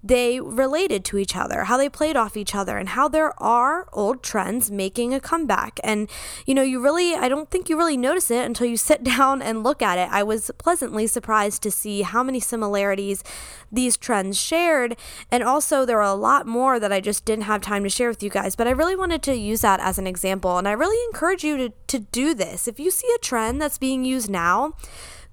they 0.05 0.39
related 0.39 1.03
to 1.07 1.17
each 1.17 1.35
other, 1.35 1.65
how 1.65 1.79
they 1.79 1.89
played 1.89 2.15
off 2.15 2.37
each 2.37 2.55
other, 2.55 2.77
and 2.77 2.91
how 2.91 3.09
there 3.09 3.33
are 3.43 3.89
old 3.95 4.23
trends 4.23 4.71
making 4.71 5.15
a 5.15 5.21
comeback. 5.21 5.81
And, 5.83 6.11
you 6.45 6.55
know, 6.55 6.61
you 6.61 6.79
really, 6.79 7.15
I 7.15 7.31
don't 7.31 7.51
think 7.51 7.71
you 7.71 7.79
really 7.79 7.97
notice 7.97 8.31
it 8.31 8.45
until 8.45 8.67
you 8.67 8.77
sit 8.85 9.03
down 9.03 9.41
and 9.41 9.65
look 9.65 9.81
at 9.81 9.97
it. 9.97 10.09
I 10.13 10.23
was 10.23 10.51
pleasantly 10.59 11.07
surprised 11.07 11.63
to 11.63 11.71
see 11.71 12.03
how 12.03 12.23
many 12.23 12.39
similarities 12.39 13.25
these 13.73 13.97
trends 13.97 14.39
shared. 14.39 14.95
And 15.31 15.43
also, 15.43 15.87
there 15.87 15.97
were 15.97 16.03
a 16.03 16.15
lot 16.15 16.47
more 16.47 16.79
that 16.79 16.93
I 16.93 17.01
just 17.01 17.25
didn't 17.25 17.45
have 17.45 17.63
time 17.63 17.83
to 17.85 17.89
share 17.89 18.11
with 18.11 18.23
you 18.23 18.29
guys. 18.29 18.55
But 18.57 18.69
I 18.69 18.73
really 18.73 18.97
wanted 18.97 19.23
to 19.23 19.35
use 19.35 19.63
that 19.63 19.81
as 19.81 19.99
an 19.99 20.07
example. 20.07 20.59
And 20.59 20.69
I 20.69 20.73
really 20.73 21.03
encourage 21.07 21.43
you 21.43 21.57
to, 21.57 21.73
to 21.87 21.99
do 21.99 22.35
this. 22.35 22.69
If 22.69 22.79
you 22.79 22.91
see 22.91 23.09
a 23.15 23.19
trend 23.19 23.63
that's 23.63 23.79
being 23.79 24.05
used 24.05 24.29
now, 24.29 24.75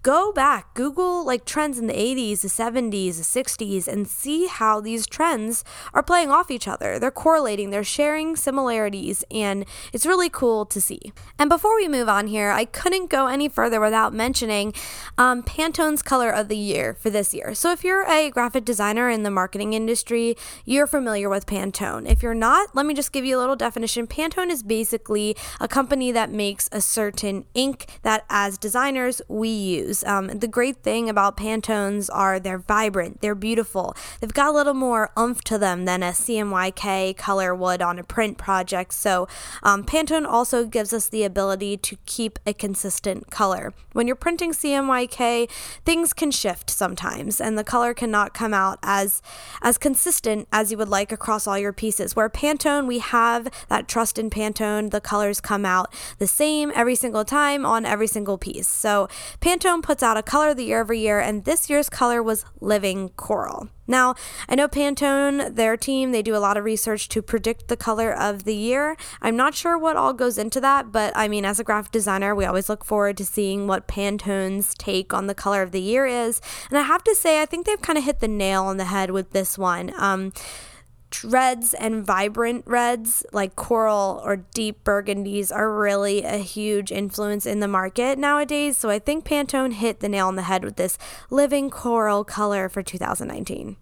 Go 0.04 0.32
back, 0.32 0.74
Google 0.74 1.24
like 1.24 1.46
trends 1.46 1.78
in 1.78 1.86
the 1.86 1.94
80s, 1.94 2.42
the 2.42 2.48
70s, 2.48 3.18
the 3.18 3.44
60s, 3.44 3.88
and 3.88 4.08
see 4.08 4.48
how 4.48 4.82
these 4.82 5.06
trends 5.06 5.64
are 5.94 6.02
playing 6.02 6.32
off 6.32 6.50
each 6.50 6.68
other. 6.68 6.98
They're 6.98 7.12
correlating, 7.12 7.70
they're 7.70 7.84
sharing 7.84 8.36
similarities, 8.36 9.24
and 9.30 9.64
it's 9.94 10.08
really 10.08 10.28
cool 10.28 10.66
to 10.66 10.82
see. 10.82 11.14
And 11.38 11.52
before 11.52 11.76
we 11.76 11.88
move 11.88 12.10
on 12.10 12.26
here, 12.26 12.50
I 12.50 12.66
couldn't 12.66 13.12
go 13.12 13.28
any 13.28 13.48
further 13.48 13.80
without 13.80 14.12
mentioning 14.12 14.74
um, 15.20 15.44
Pantone's 15.44 16.02
color 16.02 16.32
of 16.32 16.48
the 16.48 16.58
year 16.58 16.96
for 16.96 17.12
this 17.12 17.32
year. 17.32 17.54
So 17.54 17.72
if 17.72 17.84
you're 17.84 18.10
a 18.10 18.32
graphic 18.32 18.66
designer 18.66 19.08
in 19.08 19.22
the 19.22 19.30
marketing 19.30 19.74
industry, 19.74 20.36
you're 20.66 20.88
familiar 20.88 21.30
with 21.30 21.46
Pantone. 21.46 22.10
If 22.10 22.24
you're 22.24 22.34
not, 22.34 22.76
let 22.76 22.88
me 22.88 22.96
just 22.96 23.12
give 23.12 23.24
you 23.24 23.38
a 23.38 23.40
little 23.40 23.56
definition. 23.56 24.08
Pantone 24.08 24.50
is 24.50 24.64
basically 24.64 25.38
a 25.60 25.68
company 25.68 26.12
that 26.12 26.32
makes 26.32 26.70
a 26.72 26.82
certain 26.82 27.46
ink 27.54 27.86
that 28.02 28.26
as 28.32 28.58
designers 28.58 29.22
we 29.28 29.50
use. 29.50 29.91
Um, 30.06 30.28
the 30.28 30.48
great 30.48 30.78
thing 30.78 31.10
about 31.10 31.38
Pantones 31.38 32.10
are 32.12 32.40
they're 32.40 32.58
vibrant, 32.58 33.22
they're 33.22 33.36
beautiful, 33.36 33.96
they've 34.20 34.34
got 34.34 34.50
a 34.50 34.52
little 34.52 34.74
more 34.74 35.12
oomph 35.18 35.44
to 35.46 35.58
them 35.58 35.86
than 35.86 36.04
a 36.04 36.12
CMYK 36.12 37.18
color 37.18 37.54
would 37.54 37.82
on 37.82 38.00
a 38.00 38.04
print 38.04 38.38
project. 38.38 38.94
So 38.94 39.28
um, 39.64 39.84
Pantone 39.84 40.26
also 40.28 40.66
gives 40.66 40.94
us 40.94 41.10
the 41.10 41.24
ability 41.24 41.78
to 41.78 41.98
keep 42.06 42.40
a 42.46 42.54
consistent 42.54 43.30
color. 43.30 43.74
When 43.94 44.08
you're 44.08 44.16
printing 44.16 44.52
CMYK, 44.52 45.50
things 45.86 46.14
can 46.14 46.32
shift 46.32 46.70
sometimes, 46.70 47.42
and 47.42 47.58
the 47.58 47.64
color 47.64 47.94
cannot 47.94 48.34
come 48.34 48.54
out 48.54 48.80
as 48.84 49.22
as 49.62 49.78
consistent 49.78 50.48
as 50.52 50.72
you 50.72 50.78
would 50.78 50.90
like 50.90 51.12
across 51.12 51.48
all 51.48 51.58
your 51.58 51.74
pieces. 51.74 52.16
Where 52.16 52.30
Pantone, 52.30 52.88
we 52.88 53.00
have 53.00 53.48
that 53.68 53.88
trust 53.88 54.18
in 54.18 54.30
Pantone. 54.30 54.92
The 54.92 55.02
colors 55.02 55.42
come 55.42 55.66
out 55.66 55.94
the 56.18 56.28
same 56.28 56.72
every 56.76 56.96
single 56.96 57.26
time 57.26 57.66
on 57.66 57.86
every 57.86 58.08
single 58.08 58.38
piece. 58.38 58.68
So 58.68 59.08
Pantone 59.40 59.81
puts 59.82 60.04
out 60.04 60.18
a 60.18 60.24
color 60.24 60.50
of 60.50 60.58
the 60.58 60.66
year 60.66 60.80
every 60.80 61.00
year, 61.00 61.20
and 61.20 61.46
this 61.46 61.70
year's 61.70 61.90
color 61.90 62.22
was 62.22 62.46
Living 62.60 63.10
Coral. 63.10 63.70
Now, 63.88 64.16
I 64.48 64.56
know 64.56 64.68
Pantone, 64.68 65.56
their 65.56 65.76
team, 65.76 66.12
they 66.12 66.22
do 66.22 66.36
a 66.36 66.40
lot 66.40 66.56
of 66.56 66.64
research 66.64 67.10
to 67.10 67.22
predict 67.22 67.68
the 67.68 67.76
color 67.76 68.14
of 68.14 68.46
the 68.46 68.56
year. 68.56 68.96
I'm 69.22 69.36
not 69.36 69.54
sure 69.54 69.78
what 69.78 69.98
all 69.98 70.14
goes 70.14 70.38
into 70.38 70.62
that, 70.62 70.92
but 70.92 71.12
I 71.16 71.28
mean, 71.28 71.44
as 71.44 71.60
a 71.60 71.64
graphic 71.64 71.92
designer, 71.92 72.34
we 72.34 72.46
always 72.46 72.70
look 72.70 72.86
forward 72.86 73.18
to 73.18 73.26
seeing 73.26 73.68
what 73.68 73.88
Pantone's 73.88 74.74
take 74.76 75.14
on 75.14 75.28
the 75.28 75.36
color 75.36 75.62
of 75.62 75.72
the 75.72 75.82
year 75.82 76.06
is. 76.06 76.40
And 76.70 76.78
I 76.78 76.84
have 76.84 77.04
to 77.04 77.16
say, 77.16 77.42
I 77.42 77.46
think 77.46 77.66
they've 77.66 77.82
kind 77.82 77.98
of 77.98 78.06
hit 78.06 78.22
the 78.22 78.28
nail 78.30 78.64
on 78.64 78.78
the 78.78 78.86
head 78.86 79.12
with 79.12 79.32
this 79.32 79.58
one. 79.58 79.92
Um, 79.98 80.32
reds 81.24 81.74
and 81.74 82.06
vibrant 82.06 82.64
reds 82.66 83.26
like 83.32 83.56
coral 83.56 84.22
or 84.24 84.38
deep 84.38 84.84
burgundies 84.84 85.54
are 85.54 85.74
really 85.74 86.24
a 86.24 86.38
huge 86.38 86.92
influence 86.92 87.46
in 87.46 87.60
the 87.60 87.68
market 87.68 88.18
nowadays. 88.18 88.78
So 88.78 88.90
I 88.90 89.00
think 89.00 89.26
Pantone 89.26 89.74
hit 89.74 90.00
the 90.00 90.10
nail 90.10 90.28
on 90.28 90.36
the 90.36 90.44
head 90.44 90.64
with 90.64 90.76
this 90.76 90.98
living 91.30 91.70
coral 91.70 92.24
color 92.24 92.70
for 92.70 92.82
2019. 92.82 93.78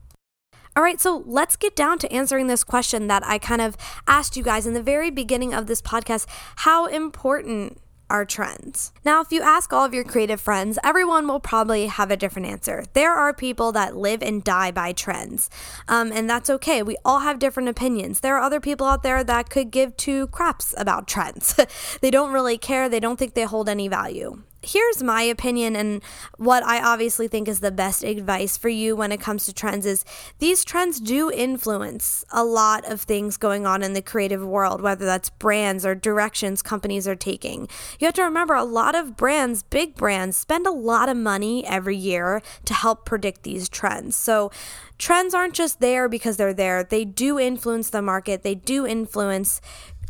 All 0.75 0.83
right, 0.83 1.01
so 1.01 1.23
let's 1.25 1.55
get 1.55 1.75
down 1.75 1.97
to 1.99 2.11
answering 2.11 2.47
this 2.47 2.63
question 2.63 3.07
that 3.07 3.25
I 3.25 3.37
kind 3.37 3.61
of 3.61 3.75
asked 4.07 4.37
you 4.37 4.43
guys 4.43 4.65
in 4.65 4.73
the 4.73 4.83
very 4.83 5.09
beginning 5.09 5.53
of 5.53 5.67
this 5.67 5.81
podcast. 5.81 6.25
How 6.57 6.85
important 6.85 7.79
are 8.09 8.25
trends. 8.25 8.91
Now, 9.05 9.21
if 9.21 9.31
you 9.31 9.41
ask 9.41 9.71
all 9.71 9.85
of 9.85 9.93
your 9.93 10.03
creative 10.03 10.41
friends, 10.41 10.79
everyone 10.83 11.27
will 11.27 11.39
probably 11.39 11.87
have 11.87 12.11
a 12.11 12.17
different 12.17 12.47
answer. 12.47 12.85
There 12.93 13.13
are 13.13 13.33
people 13.33 13.71
that 13.73 13.95
live 13.95 14.21
and 14.21 14.43
die 14.43 14.71
by 14.71 14.93
trends, 14.93 15.49
um, 15.87 16.11
and 16.11 16.29
that's 16.29 16.49
okay. 16.49 16.83
We 16.83 16.97
all 17.05 17.19
have 17.19 17.39
different 17.39 17.69
opinions. 17.69 18.19
There 18.19 18.35
are 18.37 18.43
other 18.43 18.59
people 18.59 18.87
out 18.87 19.03
there 19.03 19.23
that 19.23 19.49
could 19.49 19.71
give 19.71 19.95
two 19.97 20.27
craps 20.27 20.73
about 20.77 21.07
trends. 21.07 21.59
they 22.01 22.11
don't 22.11 22.33
really 22.33 22.57
care, 22.57 22.89
they 22.89 22.99
don't 22.99 23.17
think 23.17 23.33
they 23.33 23.43
hold 23.43 23.69
any 23.69 23.87
value 23.87 24.43
here's 24.61 25.01
my 25.01 25.21
opinion 25.21 25.75
and 25.75 26.03
what 26.37 26.63
I 26.63 26.81
obviously 26.81 27.27
think 27.27 27.47
is 27.47 27.59
the 27.59 27.71
best 27.71 28.03
advice 28.03 28.57
for 28.57 28.69
you 28.69 28.95
when 28.95 29.11
it 29.11 29.21
comes 29.21 29.45
to 29.45 29.53
trends 29.53 29.85
is 29.85 30.03
these 30.39 30.65
trends 30.65 30.99
do 30.99 31.31
influence 31.31 32.25
a 32.31 32.43
lot 32.43 32.89
of 32.89 33.01
things 33.01 33.37
going 33.37 33.65
on 33.65 33.81
in 33.81 33.93
the 33.93 34.01
creative 34.01 34.45
world, 34.45 34.81
whether 34.81 35.05
that's 35.05 35.29
brands 35.29 35.85
or 35.85 35.95
directions 35.95 36.61
companies 36.61 37.07
are 37.07 37.15
taking. 37.15 37.67
You 37.99 38.05
have 38.05 38.15
to 38.15 38.23
remember 38.23 38.53
a 38.53 38.63
lot 38.63 38.95
of 38.95 39.15
brands, 39.15 39.63
big 39.63 39.95
brands, 39.95 40.35
spend 40.35 40.67
a 40.67 40.71
lot 40.71 41.09
of 41.09 41.17
money 41.17 41.65
every 41.65 41.95
year 41.95 42.41
to 42.65 42.73
help 42.73 43.05
predict 43.05 43.43
these 43.43 43.69
trends. 43.69 44.15
So 44.15 44.51
trends 44.97 45.33
aren't 45.33 45.53
just 45.53 45.79
there 45.79 46.09
because 46.09 46.37
they're 46.37 46.53
there. 46.53 46.83
They 46.83 47.05
do 47.05 47.39
influence 47.39 47.89
the 47.89 48.01
market. 48.01 48.43
They 48.43 48.55
do 48.55 48.85
influence 48.85 49.61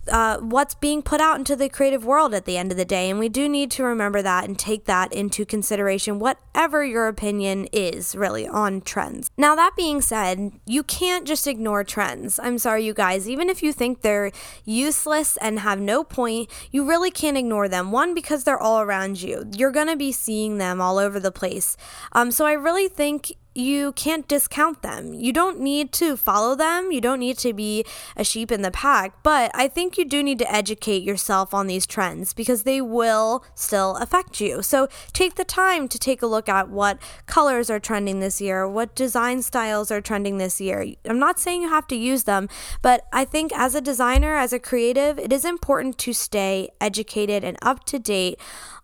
uh, 0.07 0.37
what's 0.37 0.75
being 0.75 1.01
put 1.01 1.21
out 1.21 1.37
into 1.37 1.55
the 1.55 1.69
creative 1.69 2.05
world 2.05 2.33
at 2.33 2.45
the 2.45 2.57
end 2.57 2.71
of 2.71 2.77
the 2.77 2.85
day. 2.85 3.09
And 3.09 3.19
we 3.19 3.29
do 3.29 3.49
need 3.49 3.71
to 3.71 3.83
remember 3.83 4.21
that 4.21 4.45
and 4.45 4.57
take 4.57 4.85
that 4.85 5.11
into 5.13 5.45
consideration, 5.45 6.19
whatever 6.19 6.83
your 6.83 7.07
opinion 7.07 7.67
is 7.71 8.15
really 8.15 8.47
on 8.47 8.81
trends. 8.81 9.29
Now, 9.37 9.55
that 9.55 9.75
being 9.75 10.01
said, 10.01 10.51
you 10.65 10.83
can't 10.83 11.27
just 11.27 11.47
ignore 11.47 11.83
trends. 11.83 12.39
I'm 12.39 12.57
sorry, 12.57 12.85
you 12.85 12.93
guys, 12.93 13.29
even 13.29 13.49
if 13.49 13.61
you 13.61 13.73
think 13.73 14.01
they're 14.01 14.31
useless 14.65 15.37
and 15.37 15.59
have 15.59 15.79
no 15.79 16.03
point, 16.03 16.49
you 16.71 16.87
really 16.87 17.11
can't 17.11 17.37
ignore 17.37 17.67
them. 17.67 17.91
One, 17.91 18.13
because 18.13 18.43
they're 18.43 18.59
all 18.59 18.81
around 18.81 19.21
you, 19.21 19.49
you're 19.55 19.71
going 19.71 19.87
to 19.87 19.95
be 19.95 20.11
seeing 20.11 20.57
them 20.57 20.81
all 20.81 20.97
over 20.97 21.19
the 21.19 21.31
place. 21.31 21.77
Um, 22.11 22.31
so 22.31 22.45
I 22.45 22.53
really 22.53 22.87
think 22.87 23.33
you 23.59 23.91
can't 23.91 24.27
discount 24.27 24.81
them. 24.81 25.13
You 25.13 25.31
don't 25.33 25.59
need 25.59 25.91
to 25.93 26.17
follow 26.17 26.55
them. 26.55 26.91
You 26.91 27.01
don't 27.01 27.19
need 27.19 27.37
to 27.39 27.53
be 27.53 27.85
a 28.15 28.23
sheep 28.23 28.51
in 28.51 28.61
the 28.61 28.71
pack. 28.71 29.21
But 29.21 29.51
I 29.53 29.67
think 29.67 29.97
you 29.97 30.05
do 30.05 30.23
need 30.23 30.39
to 30.39 30.51
educate 30.51 31.03
yourself 31.03 31.53
on 31.53 31.67
these 31.67 31.85
trends 31.85 32.33
because 32.33 32.63
they 32.63 32.81
will 32.81 33.43
still 33.53 33.97
affect 33.97 34.41
you. 34.41 34.61
So 34.61 34.87
take 35.13 35.35
the 35.35 35.43
time 35.43 35.87
to 35.89 35.99
take 35.99 36.21
a 36.21 36.27
look 36.27 36.49
at 36.49 36.69
what 36.69 36.99
colors 37.25 37.69
are 37.69 37.79
trending 37.79 38.19
this 38.19 38.41
year, 38.41 38.67
what 38.67 38.95
design 38.95 39.41
styles 39.41 39.91
are 39.91 40.01
trending 40.01 40.37
this 40.37 40.59
year. 40.59 40.85
I'm 41.05 41.19
not 41.19 41.39
saying 41.39 41.61
you 41.61 41.69
have 41.69 41.87
to 41.87 41.95
use 41.95 42.23
them, 42.23 42.49
but 42.81 43.05
I 43.11 43.25
think 43.25 43.51
as 43.53 43.75
a 43.75 43.81
designer, 43.81 44.35
as 44.35 44.53
a 44.53 44.59
creative, 44.59 45.19
it 45.19 45.33
is 45.33 45.45
important 45.45 45.97
to 45.99 46.13
stay 46.13 46.69
educated 46.79 47.43
and 47.43 47.57
up 47.61 47.83
to 47.85 47.99
date 47.99 48.39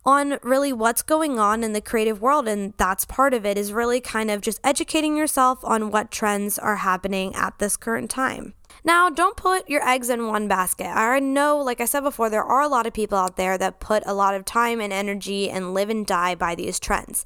on 0.06 0.38
really 0.44 0.72
what's 0.72 1.02
going 1.02 1.40
on 1.40 1.64
in 1.64 1.74
the 1.74 1.82
creative 1.82 2.22
world. 2.22 2.48
And 2.48 2.74
that's 2.78 3.06
part 3.06 3.34
of 3.34 3.46
it 3.46 3.58
is 3.58 3.74
really 3.74 4.00
kind 4.00 4.30
of 4.30 4.42
just 4.42 4.60
educating 4.66 5.16
yourself 5.16 5.60
on 5.64 5.92
what 5.92 6.12
trends 6.12 6.60
are 6.60 6.78
happening 6.78 7.34
at 7.36 7.60
this 7.60 7.78
current 7.78 8.10
time. 8.10 8.54
Now, 8.84 9.10
don't 9.10 9.38
put 9.38 9.70
your 9.70 9.88
eggs 9.88 10.10
in 10.10 10.28
one 10.28 10.48
basket. 10.48 10.88
I 10.88 11.20
know, 11.20 11.58
like 11.58 11.80
I 11.80 11.86
said 11.86 12.02
before, 12.02 12.30
there 12.30 12.44
are 12.44 12.62
a 12.62 12.68
lot 12.68 12.86
of 12.86 12.94
people 12.94 13.18
out 13.18 13.38
there 13.38 13.58
that 13.58 13.80
put 13.80 14.04
a 14.06 14.14
lot 14.14 14.36
of 14.36 14.44
time 14.44 14.82
and 14.82 14.92
energy 14.92 15.50
and 15.50 15.74
live 15.74 15.90
and 15.90 16.06
die 16.06 16.36
by 16.36 16.56
these 16.56 16.80
trends. 16.80 17.24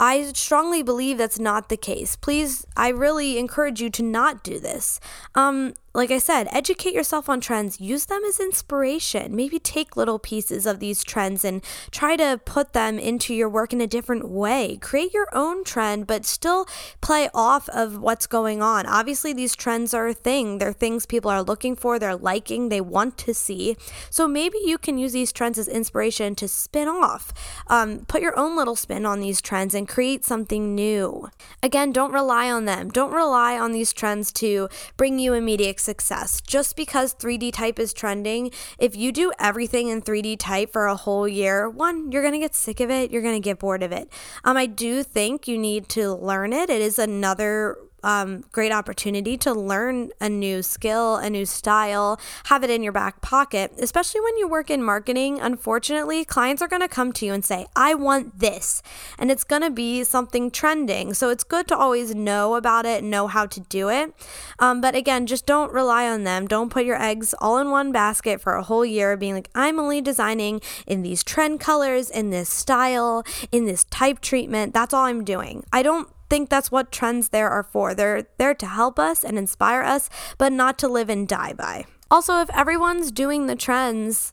I 0.00 0.32
strongly 0.32 0.82
believe 0.82 1.18
that's 1.18 1.38
not 1.38 1.68
the 1.68 1.76
case. 1.76 2.16
Please, 2.16 2.64
I 2.74 2.88
really 2.88 3.36
encourage 3.38 3.82
you 3.82 3.90
to 3.90 4.02
not 4.02 4.42
do 4.42 4.58
this. 4.58 4.98
Um, 5.34 5.74
like 5.92 6.12
I 6.12 6.18
said, 6.18 6.46
educate 6.52 6.94
yourself 6.94 7.28
on 7.28 7.40
trends, 7.40 7.80
use 7.80 8.06
them 8.06 8.22
as 8.24 8.38
inspiration. 8.38 9.34
Maybe 9.34 9.58
take 9.58 9.96
little 9.96 10.20
pieces 10.20 10.64
of 10.64 10.78
these 10.78 11.02
trends 11.02 11.44
and 11.44 11.64
try 11.90 12.14
to 12.16 12.40
put 12.44 12.74
them 12.74 12.98
into 13.00 13.34
your 13.34 13.48
work 13.48 13.72
in 13.72 13.80
a 13.80 13.88
different 13.88 14.28
way. 14.28 14.78
Create 14.80 15.12
your 15.12 15.26
own 15.32 15.64
trend, 15.64 16.06
but 16.06 16.24
still 16.24 16.66
play 17.00 17.28
off 17.34 17.68
of 17.70 17.98
what's 17.98 18.28
going 18.28 18.62
on. 18.62 18.86
Obviously, 18.86 19.32
these 19.32 19.56
trends 19.56 19.92
are 19.92 20.06
a 20.06 20.14
thing, 20.14 20.58
they're 20.58 20.72
things 20.72 21.06
people 21.06 21.30
are 21.30 21.42
looking 21.42 21.74
for, 21.74 21.98
they're 21.98 22.14
liking, 22.14 22.68
they 22.68 22.80
want 22.80 23.18
to 23.18 23.34
see. 23.34 23.76
So 24.10 24.28
maybe 24.28 24.58
you 24.64 24.78
can 24.78 24.96
use 24.96 25.12
these 25.12 25.32
trends 25.32 25.58
as 25.58 25.66
inspiration 25.66 26.36
to 26.36 26.46
spin 26.46 26.86
off. 26.86 27.32
Um, 27.66 28.04
put 28.06 28.22
your 28.22 28.38
own 28.38 28.56
little 28.56 28.76
spin 28.76 29.04
on 29.04 29.18
these 29.18 29.40
trends 29.40 29.74
and 29.74 29.88
create 29.88 30.24
something 30.24 30.72
new. 30.72 31.30
Again, 31.64 31.90
don't 31.90 32.12
rely 32.12 32.48
on 32.48 32.64
them. 32.64 32.90
Don't 32.90 33.12
rely 33.12 33.58
on 33.58 33.72
these 33.72 33.92
trends 33.92 34.30
to 34.34 34.68
bring 34.96 35.18
you 35.18 35.34
immediate 35.34 35.79
success. 35.80 36.40
Just 36.40 36.76
because 36.76 37.14
3D 37.14 37.52
type 37.52 37.78
is 37.78 37.92
trending, 37.92 38.50
if 38.78 38.94
you 38.94 39.12
do 39.12 39.32
everything 39.38 39.88
in 39.88 40.02
3D 40.02 40.38
type 40.38 40.72
for 40.72 40.86
a 40.86 40.96
whole 40.96 41.26
year, 41.26 41.68
one, 41.68 42.12
you're 42.12 42.22
going 42.22 42.34
to 42.34 42.38
get 42.38 42.54
sick 42.54 42.80
of 42.80 42.90
it, 42.90 43.10
you're 43.10 43.22
going 43.22 43.40
to 43.40 43.44
get 43.44 43.58
bored 43.58 43.82
of 43.82 43.92
it. 43.92 44.10
Um, 44.44 44.56
I 44.56 44.66
do 44.66 45.02
think 45.02 45.48
you 45.48 45.58
need 45.58 45.88
to 45.90 46.14
learn 46.14 46.52
it. 46.52 46.70
It 46.70 46.80
is 46.80 46.98
another 46.98 47.76
um, 48.02 48.44
great 48.52 48.72
opportunity 48.72 49.36
to 49.38 49.52
learn 49.52 50.10
a 50.20 50.28
new 50.28 50.62
skill, 50.62 51.16
a 51.16 51.28
new 51.28 51.46
style, 51.46 52.20
have 52.44 52.64
it 52.64 52.70
in 52.70 52.82
your 52.82 52.92
back 52.92 53.20
pocket, 53.20 53.72
especially 53.78 54.20
when 54.20 54.36
you 54.38 54.48
work 54.48 54.70
in 54.70 54.82
marketing. 54.82 55.40
Unfortunately, 55.40 56.24
clients 56.24 56.62
are 56.62 56.68
going 56.68 56.82
to 56.82 56.88
come 56.88 57.12
to 57.12 57.26
you 57.26 57.32
and 57.32 57.44
say, 57.44 57.66
I 57.76 57.94
want 57.94 58.38
this, 58.38 58.82
and 59.18 59.30
it's 59.30 59.44
going 59.44 59.62
to 59.62 59.70
be 59.70 60.04
something 60.04 60.50
trending. 60.50 61.14
So 61.14 61.30
it's 61.30 61.44
good 61.44 61.68
to 61.68 61.76
always 61.76 62.14
know 62.14 62.54
about 62.54 62.86
it, 62.86 63.04
know 63.04 63.26
how 63.26 63.46
to 63.46 63.60
do 63.60 63.88
it. 63.88 64.14
Um, 64.58 64.80
but 64.80 64.94
again, 64.94 65.26
just 65.26 65.46
don't 65.46 65.72
rely 65.72 66.08
on 66.08 66.24
them. 66.24 66.46
Don't 66.46 66.70
put 66.70 66.84
your 66.84 67.00
eggs 67.00 67.34
all 67.38 67.58
in 67.58 67.70
one 67.70 67.92
basket 67.92 68.40
for 68.40 68.54
a 68.54 68.62
whole 68.62 68.84
year, 68.84 69.16
being 69.16 69.34
like, 69.34 69.50
I'm 69.54 69.78
only 69.78 70.00
designing 70.00 70.60
in 70.86 71.02
these 71.02 71.22
trend 71.22 71.60
colors, 71.60 72.10
in 72.10 72.30
this 72.30 72.48
style, 72.48 73.24
in 73.52 73.64
this 73.64 73.84
type 73.84 74.20
treatment. 74.20 74.74
That's 74.74 74.94
all 74.94 75.04
I'm 75.04 75.24
doing. 75.24 75.64
I 75.72 75.82
don't 75.82 76.08
think 76.30 76.48
that's 76.48 76.70
what 76.70 76.92
trends 76.92 77.28
there 77.28 77.50
are 77.50 77.64
for. 77.64 77.92
They're 77.92 78.26
there 78.38 78.54
to 78.54 78.66
help 78.66 78.98
us 78.98 79.24
and 79.24 79.36
inspire 79.36 79.82
us, 79.82 80.08
but 80.38 80.52
not 80.52 80.78
to 80.78 80.88
live 80.88 81.10
and 81.10 81.28
die 81.28 81.52
by. 81.52 81.84
Also, 82.10 82.40
if 82.40 82.48
everyone's 82.50 83.12
doing 83.12 83.46
the 83.46 83.56
trends, 83.56 84.32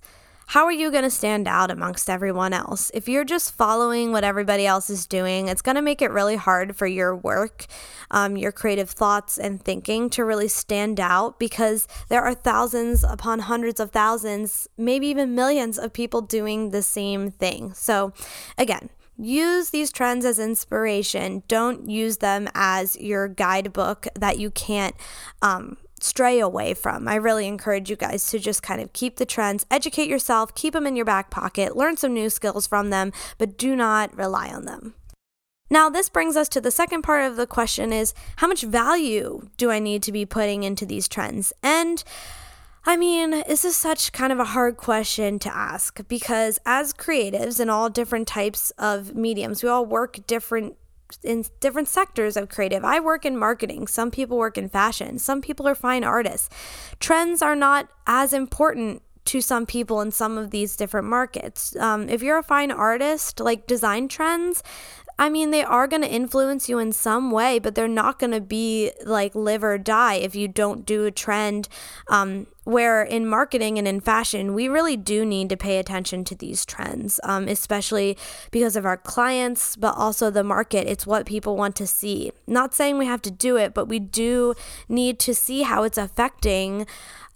how 0.51 0.63
are 0.63 0.71
you 0.71 0.91
going 0.91 1.03
to 1.03 1.09
stand 1.09 1.45
out 1.45 1.69
amongst 1.69 2.09
everyone 2.09 2.53
else? 2.53 2.89
If 2.93 3.09
you're 3.09 3.25
just 3.25 3.53
following 3.53 4.13
what 4.13 4.23
everybody 4.23 4.65
else 4.65 4.89
is 4.89 5.05
doing, 5.05 5.49
it's 5.49 5.61
going 5.61 5.75
to 5.75 5.81
make 5.81 6.01
it 6.01 6.09
really 6.09 6.37
hard 6.37 6.77
for 6.77 6.87
your 6.87 7.13
work, 7.13 7.65
um, 8.11 8.37
your 8.37 8.53
creative 8.53 8.89
thoughts 8.89 9.37
and 9.37 9.61
thinking 9.61 10.09
to 10.11 10.23
really 10.23 10.47
stand 10.47 11.01
out 11.01 11.37
because 11.37 11.85
there 12.07 12.21
are 12.21 12.33
thousands 12.33 13.03
upon 13.03 13.39
hundreds 13.39 13.81
of 13.81 13.91
thousands, 13.91 14.69
maybe 14.77 15.07
even 15.07 15.35
millions 15.35 15.77
of 15.77 15.91
people 15.91 16.21
doing 16.21 16.69
the 16.69 16.81
same 16.81 17.29
thing. 17.29 17.73
So, 17.73 18.13
again, 18.57 18.89
Use 19.17 19.71
these 19.71 19.91
trends 19.91 20.25
as 20.25 20.37
inspiration. 20.37 21.43
Don't 21.47 21.89
use 21.89 22.17
them 22.17 22.47
as 22.53 22.95
your 22.97 23.27
guidebook 23.27 24.07
that 24.15 24.37
you 24.37 24.51
can't 24.51 24.95
um, 25.41 25.77
stray 25.99 26.39
away 26.39 26.73
from. 26.73 27.07
I 27.07 27.15
really 27.15 27.47
encourage 27.47 27.89
you 27.89 27.95
guys 27.95 28.29
to 28.29 28.39
just 28.39 28.61
kind 28.61 28.79
of 28.79 28.93
keep 28.93 29.17
the 29.17 29.25
trends, 29.25 29.65
educate 29.71 30.07
yourself, 30.07 30.53
keep 30.53 30.73
them 30.73 30.85
in 30.85 30.95
your 30.95 31.05
back 31.05 31.31
pocket, 31.31 31.75
learn 31.75 31.97
some 31.97 32.13
new 32.13 32.29
skills 32.29 32.67
from 32.67 32.91
them, 32.91 33.11
but 33.37 33.57
do 33.57 33.75
not 33.75 34.15
rely 34.15 34.49
on 34.49 34.65
them. 34.65 34.93
Now, 35.69 35.89
this 35.89 36.07
brings 36.07 36.37
us 36.37 36.47
to 36.49 36.61
the 36.61 36.71
second 36.71 37.01
part 37.01 37.25
of 37.25 37.35
the 37.35 37.47
question 37.47 37.91
is 37.91 38.13
how 38.37 38.47
much 38.47 38.61
value 38.61 39.49
do 39.57 39.69
I 39.69 39.79
need 39.79 40.01
to 40.03 40.11
be 40.11 40.25
putting 40.25 40.63
into 40.63 40.85
these 40.85 41.07
trends? 41.07 41.51
And 41.61 42.03
I 42.87 42.95
mean, 42.95 43.31
this 43.45 43.65
is 43.65 43.75
such 43.75 44.13
kind 44.13 44.31
of 44.31 44.39
a 44.39 44.45
hard 44.45 44.77
question 44.77 45.39
to 45.39 45.53
ask 45.53 46.07
because 46.07 46.57
as 46.65 46.93
creatives 46.93 47.59
in 47.59 47.69
all 47.69 47.89
different 47.89 48.29
types 48.29 48.71
of 48.77 49.13
mediums, 49.13 49.61
we 49.61 49.67
all 49.67 49.85
work 49.85 50.25
different 50.25 50.77
in 51.21 51.43
different 51.59 51.89
sectors 51.89 52.37
of 52.37 52.47
creative. 52.47 52.85
I 52.85 53.01
work 53.01 53.25
in 53.25 53.35
marketing. 53.37 53.87
Some 53.87 54.09
people 54.09 54.37
work 54.37 54.57
in 54.57 54.69
fashion. 54.69 55.19
Some 55.19 55.41
people 55.41 55.67
are 55.67 55.75
fine 55.75 56.05
artists. 56.05 56.47
Trends 57.01 57.41
are 57.41 57.57
not 57.57 57.89
as 58.07 58.31
important 58.31 59.01
to 59.25 59.41
some 59.41 59.65
people 59.65 59.99
in 59.99 60.11
some 60.11 60.37
of 60.37 60.51
these 60.51 60.77
different 60.77 61.07
markets. 61.07 61.75
Um, 61.75 62.07
if 62.07 62.23
you're 62.23 62.37
a 62.37 62.43
fine 62.43 62.71
artist, 62.71 63.41
like 63.41 63.67
design 63.67 64.07
trends, 64.07 64.63
I 65.19 65.29
mean, 65.29 65.51
they 65.51 65.63
are 65.63 65.87
going 65.87 66.03
to 66.03 66.09
influence 66.09 66.69
you 66.69 66.77
in 66.79 66.91
some 66.91 67.31
way, 67.31 67.59
but 67.59 67.75
they're 67.75 67.87
not 67.87 68.19
going 68.19 68.31
to 68.31 68.41
be 68.41 68.91
like 69.03 69.33
live 69.35 69.63
or 69.63 69.77
die 69.77 70.15
if 70.15 70.35
you 70.35 70.47
don't 70.47 70.85
do 70.85 71.05
a 71.05 71.11
trend. 71.11 71.67
Um, 72.07 72.47
where 72.67 73.01
in 73.01 73.25
marketing 73.25 73.77
and 73.77 73.87
in 73.87 74.01
fashion, 74.01 74.53
we 74.53 74.67
really 74.67 74.97
do 74.97 75.25
need 75.25 75.47
to 75.47 75.55
pay 75.55 75.79
attention 75.79 76.25
to 76.25 76.35
these 76.35 76.65
trends, 76.65 77.17
um, 77.23 77.47
especially 77.47 78.17
because 78.51 78.75
of 78.75 78.85
our 78.85 78.97
clients, 78.97 79.77
but 79.77 79.95
also 79.95 80.29
the 80.29 80.43
market. 80.43 80.85
It's 80.85 81.07
what 81.07 81.25
people 81.25 81.55
want 81.55 81.77
to 81.77 81.87
see. 81.87 82.33
Not 82.45 82.73
saying 82.73 82.97
we 82.97 83.05
have 83.05 83.21
to 83.21 83.31
do 83.31 83.55
it, 83.55 83.73
but 83.73 83.87
we 83.87 83.99
do 83.99 84.53
need 84.89 85.17
to 85.19 85.33
see 85.33 85.61
how 85.61 85.83
it's 85.83 85.97
affecting 85.97 86.85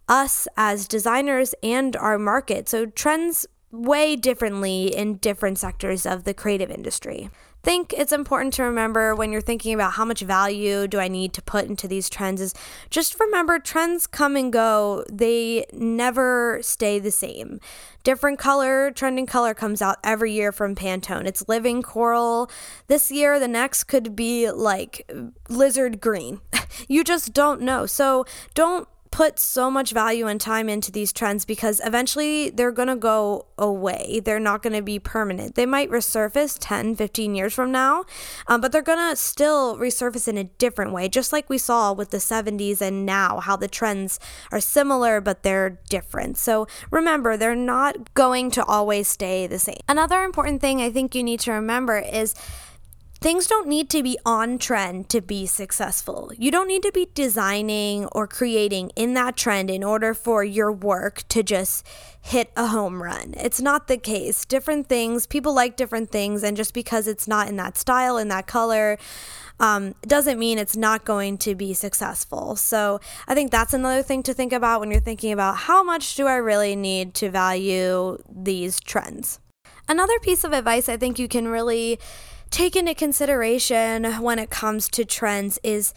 us 0.09 0.49
as 0.57 0.85
designers 0.85 1.55
and 1.63 1.95
our 1.95 2.19
market. 2.19 2.67
So, 2.67 2.87
trends 2.87 3.47
way 3.71 4.17
differently 4.17 4.87
in 4.87 5.15
different 5.15 5.57
sectors 5.57 6.05
of 6.05 6.25
the 6.25 6.33
creative 6.33 6.69
industry 6.69 7.29
think 7.63 7.93
it's 7.93 8.11
important 8.11 8.53
to 8.55 8.63
remember 8.63 9.15
when 9.15 9.31
you're 9.31 9.41
thinking 9.41 9.73
about 9.73 9.93
how 9.93 10.05
much 10.05 10.21
value 10.21 10.87
do 10.87 10.99
I 10.99 11.07
need 11.07 11.33
to 11.33 11.41
put 11.41 11.65
into 11.65 11.87
these 11.87 12.09
trends 12.09 12.41
is 12.41 12.53
just 12.89 13.19
remember 13.19 13.59
trends 13.59 14.07
come 14.07 14.35
and 14.35 14.51
go. 14.51 15.03
They 15.11 15.65
never 15.73 16.59
stay 16.61 16.99
the 16.99 17.11
same. 17.11 17.59
Different 18.03 18.39
color, 18.39 18.91
trending 18.91 19.27
color 19.27 19.53
comes 19.53 19.81
out 19.81 19.97
every 20.03 20.31
year 20.31 20.51
from 20.51 20.75
Pantone. 20.75 21.25
It's 21.25 21.47
living 21.47 21.83
coral. 21.83 22.49
This 22.87 23.11
year, 23.11 23.39
the 23.39 23.47
next 23.47 23.83
could 23.83 24.15
be 24.15 24.49
like 24.49 25.09
lizard 25.49 26.01
green. 26.01 26.41
you 26.87 27.03
just 27.03 27.33
don't 27.33 27.61
know. 27.61 27.85
So 27.85 28.25
don't 28.55 28.87
put 29.11 29.37
so 29.37 29.69
much 29.69 29.91
value 29.91 30.25
and 30.27 30.39
time 30.39 30.69
into 30.69 30.91
these 30.91 31.11
trends 31.11 31.43
because 31.43 31.81
eventually 31.83 32.49
they're 32.49 32.71
going 32.71 32.87
to 32.87 32.95
go 32.95 33.45
away. 33.57 34.21
They're 34.23 34.39
not 34.39 34.63
going 34.63 34.73
to 34.73 34.81
be 34.81 34.99
permanent. 34.99 35.55
They 35.55 35.65
might 35.65 35.91
resurface 35.91 36.57
10, 36.59 36.95
15 36.95 37.35
years 37.35 37.53
from 37.53 37.71
now, 37.71 38.05
um, 38.47 38.61
but 38.61 38.71
they're 38.71 38.81
going 38.81 39.09
to 39.09 39.15
still 39.17 39.77
resurface 39.77 40.27
in 40.27 40.37
a 40.37 40.45
different 40.45 40.93
way, 40.93 41.09
just 41.09 41.33
like 41.33 41.49
we 41.49 41.57
saw 41.57 41.91
with 41.91 42.11
the 42.11 42.17
70s 42.17 42.79
and 42.79 43.05
now, 43.05 43.41
how 43.41 43.57
the 43.57 43.67
trends 43.67 44.19
are 44.51 44.61
similar, 44.61 45.19
but 45.19 45.43
they're 45.43 45.79
different. 45.89 46.37
So 46.37 46.67
remember, 46.89 47.35
they're 47.35 47.55
not 47.55 48.13
going 48.13 48.49
to 48.51 48.63
always 48.63 49.09
stay 49.09 49.45
the 49.45 49.59
same. 49.59 49.81
Another 49.89 50.23
important 50.23 50.61
thing 50.61 50.81
I 50.81 50.89
think 50.89 51.13
you 51.15 51.23
need 51.23 51.41
to 51.41 51.51
remember 51.51 51.97
is 51.97 52.33
Things 53.21 53.45
don't 53.45 53.67
need 53.67 53.87
to 53.91 54.01
be 54.01 54.17
on 54.25 54.57
trend 54.57 55.07
to 55.09 55.21
be 55.21 55.45
successful. 55.45 56.31
You 56.39 56.49
don't 56.49 56.67
need 56.67 56.81
to 56.81 56.91
be 56.91 57.07
designing 57.13 58.07
or 58.07 58.25
creating 58.25 58.89
in 58.95 59.13
that 59.13 59.37
trend 59.37 59.69
in 59.69 59.83
order 59.83 60.15
for 60.15 60.43
your 60.43 60.71
work 60.71 61.21
to 61.29 61.43
just 61.43 61.85
hit 62.19 62.51
a 62.57 62.65
home 62.65 63.03
run. 63.03 63.35
It's 63.37 63.61
not 63.61 63.87
the 63.87 63.97
case. 63.97 64.43
Different 64.43 64.87
things, 64.87 65.27
people 65.27 65.53
like 65.53 65.75
different 65.75 66.09
things, 66.09 66.41
and 66.41 66.57
just 66.57 66.73
because 66.73 67.07
it's 67.07 67.27
not 67.27 67.47
in 67.47 67.57
that 67.57 67.77
style, 67.77 68.17
in 68.17 68.27
that 68.29 68.47
color, 68.47 68.97
um, 69.59 69.93
doesn't 70.01 70.39
mean 70.39 70.57
it's 70.57 70.75
not 70.75 71.05
going 71.05 71.37
to 71.37 71.53
be 71.53 71.75
successful. 71.75 72.55
So 72.55 72.99
I 73.27 73.35
think 73.35 73.51
that's 73.51 73.75
another 73.75 74.01
thing 74.01 74.23
to 74.23 74.33
think 74.33 74.51
about 74.51 74.79
when 74.79 74.89
you're 74.89 74.99
thinking 74.99 75.31
about 75.31 75.57
how 75.57 75.83
much 75.83 76.15
do 76.15 76.25
I 76.25 76.37
really 76.37 76.75
need 76.75 77.13
to 77.15 77.29
value 77.29 78.17
these 78.27 78.79
trends. 78.79 79.39
Another 79.87 80.17
piece 80.19 80.43
of 80.43 80.53
advice 80.53 80.89
I 80.89 80.97
think 80.97 81.19
you 81.19 81.27
can 81.27 81.47
really 81.47 81.99
take 82.51 82.75
into 82.75 82.93
consideration 82.93 84.03
when 84.21 84.37
it 84.37 84.49
comes 84.49 84.89
to 84.89 85.05
trends 85.05 85.57
is 85.63 85.93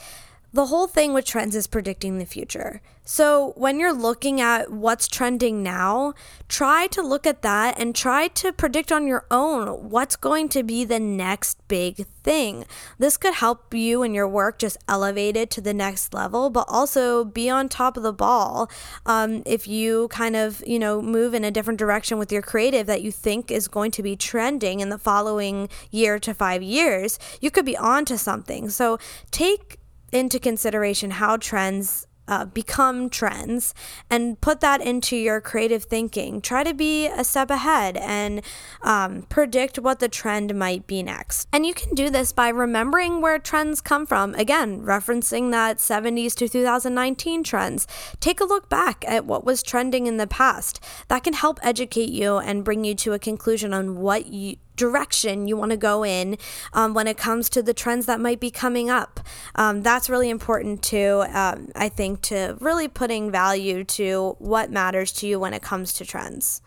the 0.54 0.66
whole 0.66 0.86
thing 0.86 1.12
with 1.12 1.24
trends 1.24 1.56
is 1.56 1.66
predicting 1.66 2.18
the 2.18 2.24
future. 2.24 2.80
So, 3.06 3.52
when 3.56 3.80
you're 3.80 3.92
looking 3.92 4.40
at 4.40 4.70
what's 4.70 5.08
trending 5.08 5.62
now, 5.64 6.14
try 6.48 6.86
to 6.86 7.02
look 7.02 7.26
at 7.26 7.42
that 7.42 7.78
and 7.78 7.94
try 7.94 8.28
to 8.28 8.52
predict 8.52 8.92
on 8.92 9.06
your 9.06 9.26
own 9.32 9.90
what's 9.90 10.14
going 10.16 10.48
to 10.50 10.62
be 10.62 10.84
the 10.84 11.00
next 11.00 11.58
big 11.66 12.06
thing. 12.22 12.64
This 12.98 13.16
could 13.16 13.34
help 13.34 13.74
you 13.74 14.04
and 14.04 14.14
your 14.14 14.28
work 14.28 14.60
just 14.60 14.78
elevate 14.88 15.36
it 15.36 15.50
to 15.50 15.60
the 15.60 15.74
next 15.74 16.14
level, 16.14 16.48
but 16.50 16.66
also 16.68 17.24
be 17.24 17.50
on 17.50 17.68
top 17.68 17.96
of 17.96 18.04
the 18.04 18.12
ball. 18.12 18.70
Um, 19.04 19.42
if 19.44 19.66
you 19.66 20.06
kind 20.08 20.36
of, 20.36 20.62
you 20.66 20.78
know, 20.78 21.02
move 21.02 21.34
in 21.34 21.44
a 21.44 21.50
different 21.50 21.80
direction 21.80 22.16
with 22.16 22.30
your 22.30 22.42
creative 22.42 22.86
that 22.86 23.02
you 23.02 23.10
think 23.10 23.50
is 23.50 23.66
going 23.66 23.90
to 23.90 24.04
be 24.04 24.14
trending 24.14 24.78
in 24.78 24.88
the 24.88 24.98
following 24.98 25.68
year 25.90 26.20
to 26.20 26.32
five 26.32 26.62
years, 26.62 27.18
you 27.40 27.50
could 27.50 27.66
be 27.66 27.76
on 27.76 28.04
to 28.04 28.16
something. 28.16 28.70
So, 28.70 28.98
take 29.32 29.80
into 30.14 30.38
consideration 30.38 31.10
how 31.10 31.36
trends 31.36 32.06
uh, 32.26 32.44
become 32.46 33.10
trends 33.10 33.74
and 34.08 34.40
put 34.40 34.60
that 34.60 34.80
into 34.80 35.16
your 35.16 35.40
creative 35.40 35.84
thinking. 35.84 36.40
Try 36.40 36.64
to 36.64 36.74
be 36.74 37.06
a 37.06 37.24
step 37.24 37.50
ahead 37.50 37.96
and 37.96 38.42
um, 38.82 39.22
predict 39.28 39.78
what 39.78 39.98
the 39.98 40.08
trend 40.08 40.54
might 40.54 40.86
be 40.86 41.02
next. 41.02 41.48
And 41.52 41.66
you 41.66 41.74
can 41.74 41.94
do 41.94 42.10
this 42.10 42.32
by 42.32 42.48
remembering 42.48 43.20
where 43.20 43.38
trends 43.38 43.80
come 43.80 44.06
from. 44.06 44.34
Again, 44.34 44.80
referencing 44.80 45.50
that 45.50 45.78
70s 45.78 46.34
to 46.36 46.48
2019 46.48 47.44
trends. 47.44 47.86
Take 48.20 48.40
a 48.40 48.44
look 48.44 48.68
back 48.68 49.04
at 49.06 49.26
what 49.26 49.44
was 49.44 49.62
trending 49.62 50.06
in 50.06 50.16
the 50.16 50.26
past. 50.26 50.82
That 51.08 51.24
can 51.24 51.34
help 51.34 51.58
educate 51.62 52.10
you 52.10 52.38
and 52.38 52.64
bring 52.64 52.84
you 52.84 52.94
to 52.96 53.12
a 53.12 53.18
conclusion 53.18 53.74
on 53.74 53.96
what 53.96 54.26
you 54.26 54.56
direction 54.76 55.48
you 55.48 55.56
want 55.56 55.70
to 55.70 55.76
go 55.76 56.04
in 56.04 56.36
um, 56.72 56.94
when 56.94 57.06
it 57.06 57.16
comes 57.16 57.48
to 57.50 57.62
the 57.62 57.74
trends 57.74 58.06
that 58.06 58.20
might 58.20 58.40
be 58.40 58.50
coming 58.50 58.90
up. 58.90 59.20
Um, 59.54 59.82
that's 59.82 60.08
really 60.10 60.30
important 60.30 60.82
too, 60.82 61.24
um, 61.28 61.68
I 61.74 61.88
think, 61.88 62.22
to 62.22 62.56
really 62.60 62.88
putting 62.88 63.30
value 63.30 63.84
to 63.84 64.36
what 64.38 64.70
matters 64.70 65.12
to 65.12 65.26
you 65.26 65.38
when 65.38 65.54
it 65.54 65.62
comes 65.62 65.92
to 65.94 66.04
trends. 66.04 66.60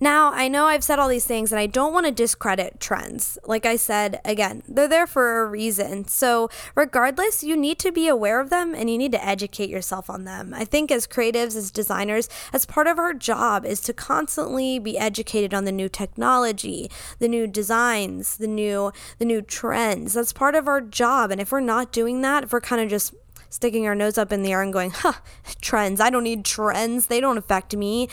Now, 0.00 0.32
I 0.32 0.46
know 0.46 0.66
I've 0.66 0.84
said 0.84 1.00
all 1.00 1.08
these 1.08 1.26
things 1.26 1.50
and 1.50 1.58
I 1.58 1.66
don't 1.66 1.92
want 1.92 2.06
to 2.06 2.12
discredit 2.12 2.78
trends. 2.78 3.36
Like 3.44 3.66
I 3.66 3.74
said, 3.74 4.20
again, 4.24 4.62
they're 4.68 4.86
there 4.86 5.08
for 5.08 5.42
a 5.42 5.46
reason. 5.46 6.06
So, 6.06 6.48
regardless, 6.76 7.42
you 7.42 7.56
need 7.56 7.80
to 7.80 7.90
be 7.90 8.06
aware 8.06 8.38
of 8.40 8.50
them 8.50 8.74
and 8.74 8.88
you 8.88 8.96
need 8.96 9.12
to 9.12 9.26
educate 9.26 9.70
yourself 9.70 10.08
on 10.08 10.24
them. 10.24 10.54
I 10.54 10.64
think 10.64 10.92
as 10.92 11.06
creatives, 11.06 11.56
as 11.56 11.72
designers, 11.72 12.28
as 12.52 12.64
part 12.64 12.86
of 12.86 12.98
our 12.98 13.12
job 13.12 13.64
is 13.64 13.80
to 13.82 13.92
constantly 13.92 14.78
be 14.78 14.96
educated 14.96 15.52
on 15.52 15.64
the 15.64 15.72
new 15.72 15.88
technology, 15.88 16.90
the 17.18 17.28
new 17.28 17.48
designs, 17.48 18.36
the 18.36 18.46
new 18.46 18.92
the 19.18 19.24
new 19.24 19.42
trends. 19.42 20.14
That's 20.14 20.32
part 20.32 20.54
of 20.54 20.68
our 20.68 20.80
job. 20.80 21.32
And 21.32 21.40
if 21.40 21.50
we're 21.50 21.60
not 21.60 21.92
doing 21.92 22.22
that, 22.22 22.44
if 22.44 22.52
we're 22.52 22.60
kind 22.60 22.80
of 22.80 22.88
just 22.88 23.14
sticking 23.50 23.86
our 23.86 23.94
nose 23.94 24.18
up 24.18 24.30
in 24.30 24.42
the 24.42 24.52
air 24.52 24.62
and 24.62 24.72
going, 24.72 24.90
huh, 24.90 25.14
trends. 25.60 26.00
I 26.00 26.10
don't 26.10 26.24
need 26.24 26.44
trends. 26.44 27.06
They 27.06 27.20
don't 27.20 27.38
affect 27.38 27.74
me 27.74 28.08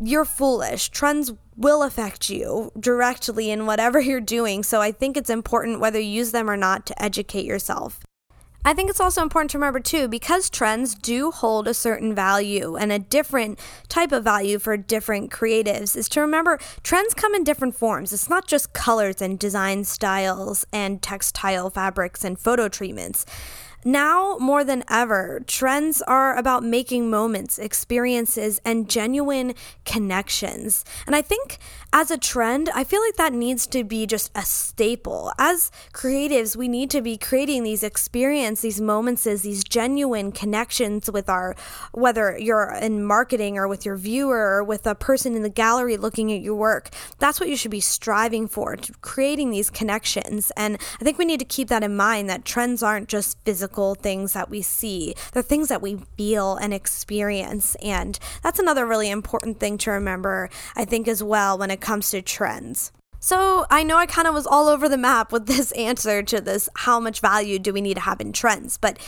you're 0.00 0.24
foolish. 0.24 0.88
Trends 0.88 1.32
will 1.56 1.82
affect 1.82 2.30
you 2.30 2.72
directly 2.78 3.50
in 3.50 3.66
whatever 3.66 4.00
you're 4.08 4.20
doing. 4.20 4.62
So 4.62 4.80
I 4.80 4.92
think 4.92 5.16
it's 5.16 5.30
important, 5.30 5.80
whether 5.80 6.00
you 6.00 6.08
use 6.08 6.32
them 6.32 6.50
or 6.50 6.56
not, 6.56 6.86
to 6.86 7.02
educate 7.02 7.44
yourself. 7.44 8.00
I 8.62 8.74
think 8.74 8.90
it's 8.90 9.00
also 9.00 9.22
important 9.22 9.50
to 9.52 9.58
remember 9.58 9.80
too, 9.80 10.06
because 10.06 10.50
trends 10.50 10.94
do 10.94 11.30
hold 11.30 11.66
a 11.66 11.72
certain 11.72 12.14
value 12.14 12.76
and 12.76 12.92
a 12.92 12.98
different 12.98 13.58
type 13.88 14.12
of 14.12 14.22
value 14.22 14.58
for 14.58 14.76
different 14.76 15.30
creatives, 15.30 15.96
is 15.96 16.10
to 16.10 16.20
remember 16.20 16.58
trends 16.82 17.14
come 17.14 17.34
in 17.34 17.42
different 17.42 17.74
forms. 17.74 18.12
It's 18.12 18.28
not 18.28 18.46
just 18.46 18.74
colors 18.74 19.22
and 19.22 19.38
design 19.38 19.84
styles 19.84 20.66
and 20.74 21.00
textile 21.00 21.70
fabrics 21.70 22.22
and 22.22 22.38
photo 22.38 22.68
treatments. 22.68 23.24
Now 23.84 24.36
more 24.38 24.62
than 24.62 24.84
ever, 24.90 25.42
trends 25.46 26.02
are 26.02 26.36
about 26.36 26.62
making 26.62 27.08
moments, 27.08 27.58
experiences, 27.58 28.60
and 28.62 28.90
genuine 28.90 29.54
connections. 29.86 30.84
And 31.06 31.16
I 31.16 31.22
think 31.22 31.58
as 31.90 32.10
a 32.10 32.18
trend, 32.18 32.68
I 32.74 32.84
feel 32.84 33.00
like 33.00 33.16
that 33.16 33.32
needs 33.32 33.66
to 33.68 33.82
be 33.82 34.06
just 34.06 34.30
a 34.34 34.42
staple. 34.42 35.32
As 35.38 35.72
creatives, 35.94 36.56
we 36.56 36.68
need 36.68 36.90
to 36.90 37.00
be 37.00 37.16
creating 37.16 37.62
these 37.62 37.82
experiences, 37.82 38.60
these 38.60 38.80
moments, 38.82 39.24
these 39.24 39.64
genuine 39.64 40.30
connections 40.30 41.10
with 41.10 41.30
our, 41.30 41.56
whether 41.92 42.36
you're 42.38 42.74
in 42.82 43.02
marketing 43.02 43.56
or 43.56 43.66
with 43.66 43.86
your 43.86 43.96
viewer 43.96 44.56
or 44.56 44.62
with 44.62 44.86
a 44.86 44.94
person 44.94 45.34
in 45.34 45.42
the 45.42 45.48
gallery 45.48 45.96
looking 45.96 46.30
at 46.30 46.42
your 46.42 46.54
work. 46.54 46.90
That's 47.18 47.40
what 47.40 47.48
you 47.48 47.56
should 47.56 47.70
be 47.70 47.80
striving 47.80 48.46
for, 48.46 48.76
creating 49.00 49.50
these 49.50 49.70
connections. 49.70 50.52
And 50.54 50.78
I 51.00 51.04
think 51.04 51.16
we 51.16 51.24
need 51.24 51.40
to 51.40 51.46
keep 51.46 51.68
that 51.68 51.82
in 51.82 51.96
mind 51.96 52.28
that 52.28 52.44
trends 52.44 52.82
aren't 52.82 53.08
just 53.08 53.38
physical 53.44 53.69
physical 53.70 53.94
things 53.94 54.32
that 54.32 54.50
we 54.50 54.62
see. 54.62 55.14
They're 55.32 55.42
things 55.42 55.68
that 55.68 55.80
we 55.80 55.98
feel 56.16 56.56
and 56.56 56.74
experience. 56.74 57.76
And 57.76 58.18
that's 58.42 58.58
another 58.58 58.84
really 58.84 59.10
important 59.10 59.60
thing 59.60 59.78
to 59.78 59.92
remember, 59.92 60.50
I 60.74 60.84
think, 60.84 61.06
as 61.06 61.22
well, 61.22 61.56
when 61.56 61.70
it 61.70 61.80
comes 61.80 62.10
to 62.10 62.20
trends. 62.20 62.90
So 63.20 63.66
I 63.70 63.84
know 63.84 63.96
I 63.96 64.06
kind 64.06 64.26
of 64.26 64.34
was 64.34 64.46
all 64.46 64.66
over 64.66 64.88
the 64.88 64.98
map 64.98 65.30
with 65.30 65.46
this 65.54 65.70
answer 65.72 66.22
to 66.22 66.40
this 66.40 66.68
how 66.74 66.98
much 66.98 67.20
value 67.20 67.58
do 67.60 67.72
we 67.72 67.80
need 67.80 67.94
to 67.94 68.00
have 68.00 68.20
in 68.20 68.32
trends, 68.32 68.76
but 68.76 68.98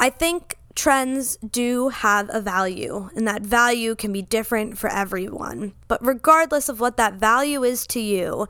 I 0.00 0.10
think 0.10 0.56
trends 0.74 1.36
do 1.38 1.88
have 1.88 2.28
a 2.32 2.40
value, 2.40 3.08
and 3.16 3.26
that 3.26 3.42
value 3.42 3.94
can 3.94 4.12
be 4.12 4.22
different 4.22 4.78
for 4.78 4.90
everyone. 4.90 5.72
But 5.88 6.04
regardless 6.04 6.68
of 6.68 6.80
what 6.80 6.96
that 6.98 7.14
value 7.14 7.64
is 7.64 7.86
to 7.88 8.00
you, 8.00 8.46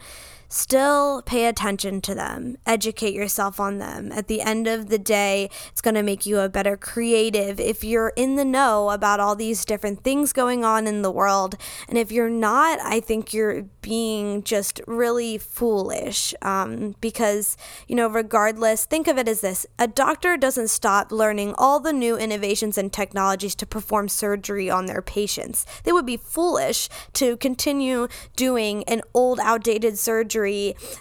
still 0.57 1.23
pay 1.23 1.47
attention 1.47 2.01
to 2.01 2.15
them, 2.15 2.57
educate 2.65 3.15
yourself 3.15 3.61
on 3.61 3.79
them. 3.79 4.11
At 4.13 4.27
the 4.29 4.41
end 4.41 4.67
of 4.67 4.89
the 4.89 4.99
day, 4.99 5.51
it's 5.69 5.81
going 5.81 5.95
to 5.95 6.03
make 6.03 6.25
you 6.25 6.39
a 6.39 6.49
better 6.49 6.77
creative 6.77 7.61
if 7.61 7.85
you're 7.85 8.13
in 8.17 8.37
the 8.37 8.45
know 8.45 8.91
about 8.91 9.21
all 9.21 9.37
these 9.37 9.65
different 9.65 10.03
things 10.03 10.33
going 10.33 10.65
on 10.65 10.87
in 10.87 11.03
the 11.03 11.11
world. 11.11 11.57
And 11.89 11.99
if 11.99 12.11
you're 12.11 12.31
not, 12.31 12.81
I 12.81 13.01
think 13.01 13.35
you're 13.35 13.63
being 13.83 14.43
just 14.43 14.81
really 14.87 15.39
foolish 15.39 16.35
um, 16.43 16.95
because, 17.01 17.57
you 17.87 17.95
know, 17.95 18.09
regardless, 18.09 18.85
think 18.85 19.07
of 19.07 19.19
it 19.19 19.29
as 19.29 19.43
this 19.43 19.67
a 19.79 19.87
doctor 19.87 20.37
doesn't 20.37 20.69
stop 20.69 21.13
learning 21.13 21.55
all 21.59 21.81
the 21.81 21.93
new 21.93 22.17
innovations 22.17 22.79
and 22.79 22.93
technologies 22.93 23.55
to 23.57 23.67
perform 23.67 24.09
surgery 24.09 24.71
on 24.71 24.87
their 24.87 25.03
patients. 25.03 25.67
They 25.85 25.93
would 25.93 26.07
be 26.07 26.17
foolish 26.17 26.89
to 27.15 27.37
continue 27.37 28.09
doing 28.35 28.85
an 28.85 29.03
old, 29.13 29.39
outdated 29.41 29.99
surgery 29.99 30.46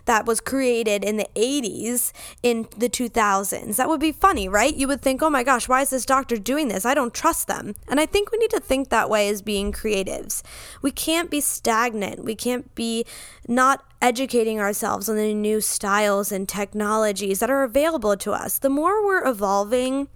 that 0.06 0.26
was 0.26 0.42
created 0.42 1.04
in 1.04 1.18
the 1.18 1.28
80s 1.36 2.12
in 2.44 2.68
the 2.78 2.90
2000s. 2.90 3.76
That 3.76 3.90
would 3.90 4.00
be 4.00 4.12
funny, 4.12 4.48
right? 4.48 4.76
You 4.76 4.88
would 4.88 5.02
think, 5.02 5.22
oh 5.22 5.30
my 5.30 5.44
gosh, 5.44 5.68
why 5.68 5.82
is 5.82 5.90
this 5.90 6.06
doctor 6.06 6.38
doing 6.38 6.68
this? 6.68 6.86
I 6.86 6.94
don't 6.94 7.14
trust 7.14 7.48
them. 7.48 7.76
And 7.88 8.00
I 8.00 8.06
think 8.06 8.32
we 8.32 8.38
need 8.38 8.52
to 8.52 8.60
think 8.60 8.90
that 8.90 9.10
way 9.10 9.30
as 9.30 9.42
being 9.42 9.72
creatives. 9.72 10.42
We 10.82 10.92
can't 10.92 11.30
be 11.30 11.42
stagnant. 11.42 12.24
We 12.24 12.36
can't 12.36 12.74
be 12.76 13.06
not 13.48 13.84
educating 14.02 14.60
ourselves 14.60 15.10
on 15.10 15.16
the 15.16 15.34
new 15.34 15.62
styles 15.62 16.32
and 16.32 16.48
technologies 16.48 17.40
that 17.40 17.50
are 17.50 17.64
available 17.64 18.16
to 18.18 18.32
us. 18.32 18.60
The 18.60 18.70
more 18.70 19.06
we're 19.06 19.28
evolving, 19.28 20.08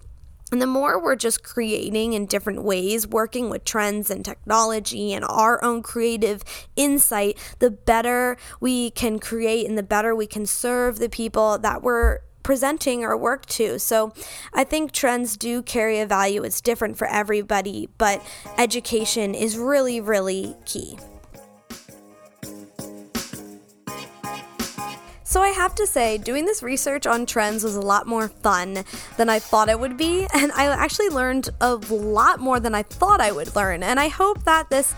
and 0.52 0.60
the 0.60 0.66
more 0.66 1.02
we're 1.02 1.16
just 1.16 1.42
creating 1.42 2.12
in 2.12 2.26
different 2.26 2.62
ways, 2.62 3.06
working 3.06 3.50
with 3.50 3.64
trends 3.64 4.10
and 4.10 4.24
technology 4.24 5.12
and 5.12 5.24
our 5.24 5.62
own 5.64 5.82
creative 5.82 6.42
insight, 6.76 7.38
the 7.58 7.70
better 7.70 8.36
we 8.60 8.90
can 8.90 9.18
create 9.18 9.68
and 9.68 9.78
the 9.78 9.82
better 9.82 10.14
we 10.14 10.26
can 10.26 10.46
serve 10.46 10.98
the 10.98 11.08
people 11.08 11.58
that 11.58 11.82
we're 11.82 12.20
presenting 12.42 13.04
our 13.04 13.16
work 13.16 13.46
to. 13.46 13.78
So 13.78 14.12
I 14.52 14.64
think 14.64 14.92
trends 14.92 15.36
do 15.36 15.62
carry 15.62 16.00
a 16.00 16.06
value. 16.06 16.42
It's 16.42 16.60
different 16.60 16.96
for 16.96 17.06
everybody, 17.06 17.88
but 17.98 18.24
education 18.58 19.34
is 19.34 19.56
really, 19.58 20.00
really 20.00 20.56
key. 20.64 20.98
So 25.30 25.40
I 25.42 25.50
have 25.50 25.76
to 25.76 25.86
say, 25.86 26.18
doing 26.18 26.44
this 26.44 26.60
research 26.60 27.06
on 27.06 27.24
trends 27.24 27.62
was 27.62 27.76
a 27.76 27.80
lot 27.80 28.08
more 28.08 28.26
fun 28.26 28.82
than 29.16 29.28
I 29.28 29.38
thought 29.38 29.68
it 29.68 29.78
would 29.78 29.96
be, 29.96 30.26
and 30.34 30.50
I 30.50 30.64
actually 30.64 31.08
learned 31.08 31.50
a 31.60 31.76
lot 31.76 32.40
more 32.40 32.58
than 32.58 32.74
I 32.74 32.82
thought 32.82 33.20
I 33.20 33.30
would 33.30 33.54
learn. 33.54 33.84
And 33.84 34.00
I 34.00 34.08
hope 34.08 34.42
that 34.42 34.70
this 34.70 34.92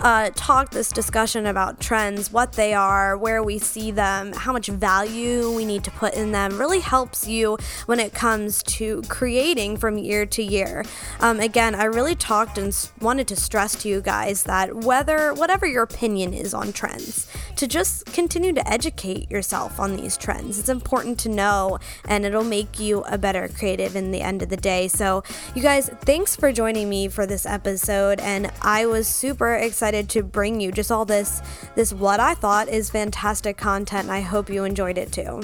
uh, 0.00 0.30
talk, 0.34 0.70
this 0.70 0.92
discussion 0.92 1.46
about 1.46 1.80
trends, 1.80 2.30
what 2.30 2.52
they 2.52 2.74
are, 2.74 3.16
where 3.16 3.42
we 3.42 3.58
see 3.58 3.90
them, 3.90 4.32
how 4.32 4.52
much 4.52 4.66
value 4.68 5.50
we 5.52 5.64
need 5.64 5.84
to 5.84 5.90
put 5.90 6.14
in 6.14 6.32
them, 6.32 6.58
really 6.58 6.80
helps 6.80 7.26
you 7.26 7.56
when 7.86 7.98
it 7.98 8.12
comes 8.12 8.62
to 8.64 9.02
creating 9.08 9.76
from 9.76 9.96
year 9.96 10.26
to 10.26 10.42
year. 10.42 10.84
Um, 11.20 11.40
again, 11.40 11.74
I 11.74 11.84
really 11.84 12.14
talked 12.14 12.58
and 12.58 12.76
wanted 13.00 13.26
to 13.28 13.36
stress 13.36 13.74
to 13.76 13.88
you 13.88 14.00
guys 14.02 14.42
that 14.42 14.76
whether, 14.76 15.32
whatever 15.32 15.66
your 15.66 15.82
opinion 15.82 16.34
is 16.34 16.52
on 16.52 16.72
trends, 16.72 17.26
to 17.56 17.66
just 17.66 18.04
continue 18.06 18.52
to 18.52 18.68
educate 18.68 19.30
yourself 19.30 19.80
on 19.80 19.96
these 19.96 20.16
trends. 20.18 20.58
It's 20.58 20.68
important 20.68 21.18
to 21.20 21.30
know, 21.30 21.78
and 22.06 22.26
it'll 22.26 22.44
make 22.44 22.78
you 22.78 23.02
a 23.04 23.16
better 23.16 23.48
creative 23.48 23.96
in 23.96 24.10
the 24.10 24.20
end 24.20 24.42
of 24.42 24.50
the 24.50 24.58
day. 24.58 24.88
So, 24.88 25.24
you 25.54 25.62
guys, 25.62 25.88
thanks 26.02 26.36
for 26.36 26.52
joining 26.52 26.90
me 26.90 27.08
for 27.08 27.24
this 27.24 27.46
episode, 27.46 28.20
and 28.20 28.50
I 28.60 28.84
was 28.84 29.06
super 29.06 29.54
excited 29.54 29.85
excited 29.86 30.08
to 30.08 30.24
bring 30.24 30.60
you 30.60 30.72
just 30.72 30.90
all 30.90 31.04
this 31.04 31.40
this 31.76 31.92
what 31.92 32.18
I 32.18 32.34
thought 32.34 32.68
is 32.68 32.90
fantastic 32.90 33.56
content 33.56 34.04
and 34.04 34.10
I 34.12 34.20
hope 34.20 34.50
you 34.50 34.64
enjoyed 34.64 34.98
it 34.98 35.12
too. 35.12 35.42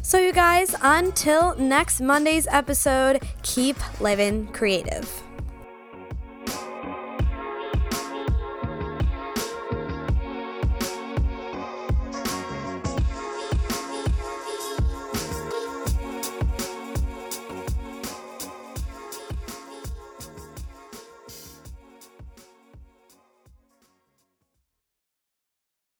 So 0.00 0.18
you 0.18 0.32
guys, 0.32 0.74
until 0.80 1.54
next 1.56 2.00
Monday's 2.00 2.46
episode, 2.46 3.20
keep 3.42 3.76
living 4.00 4.46
creative. 4.54 5.27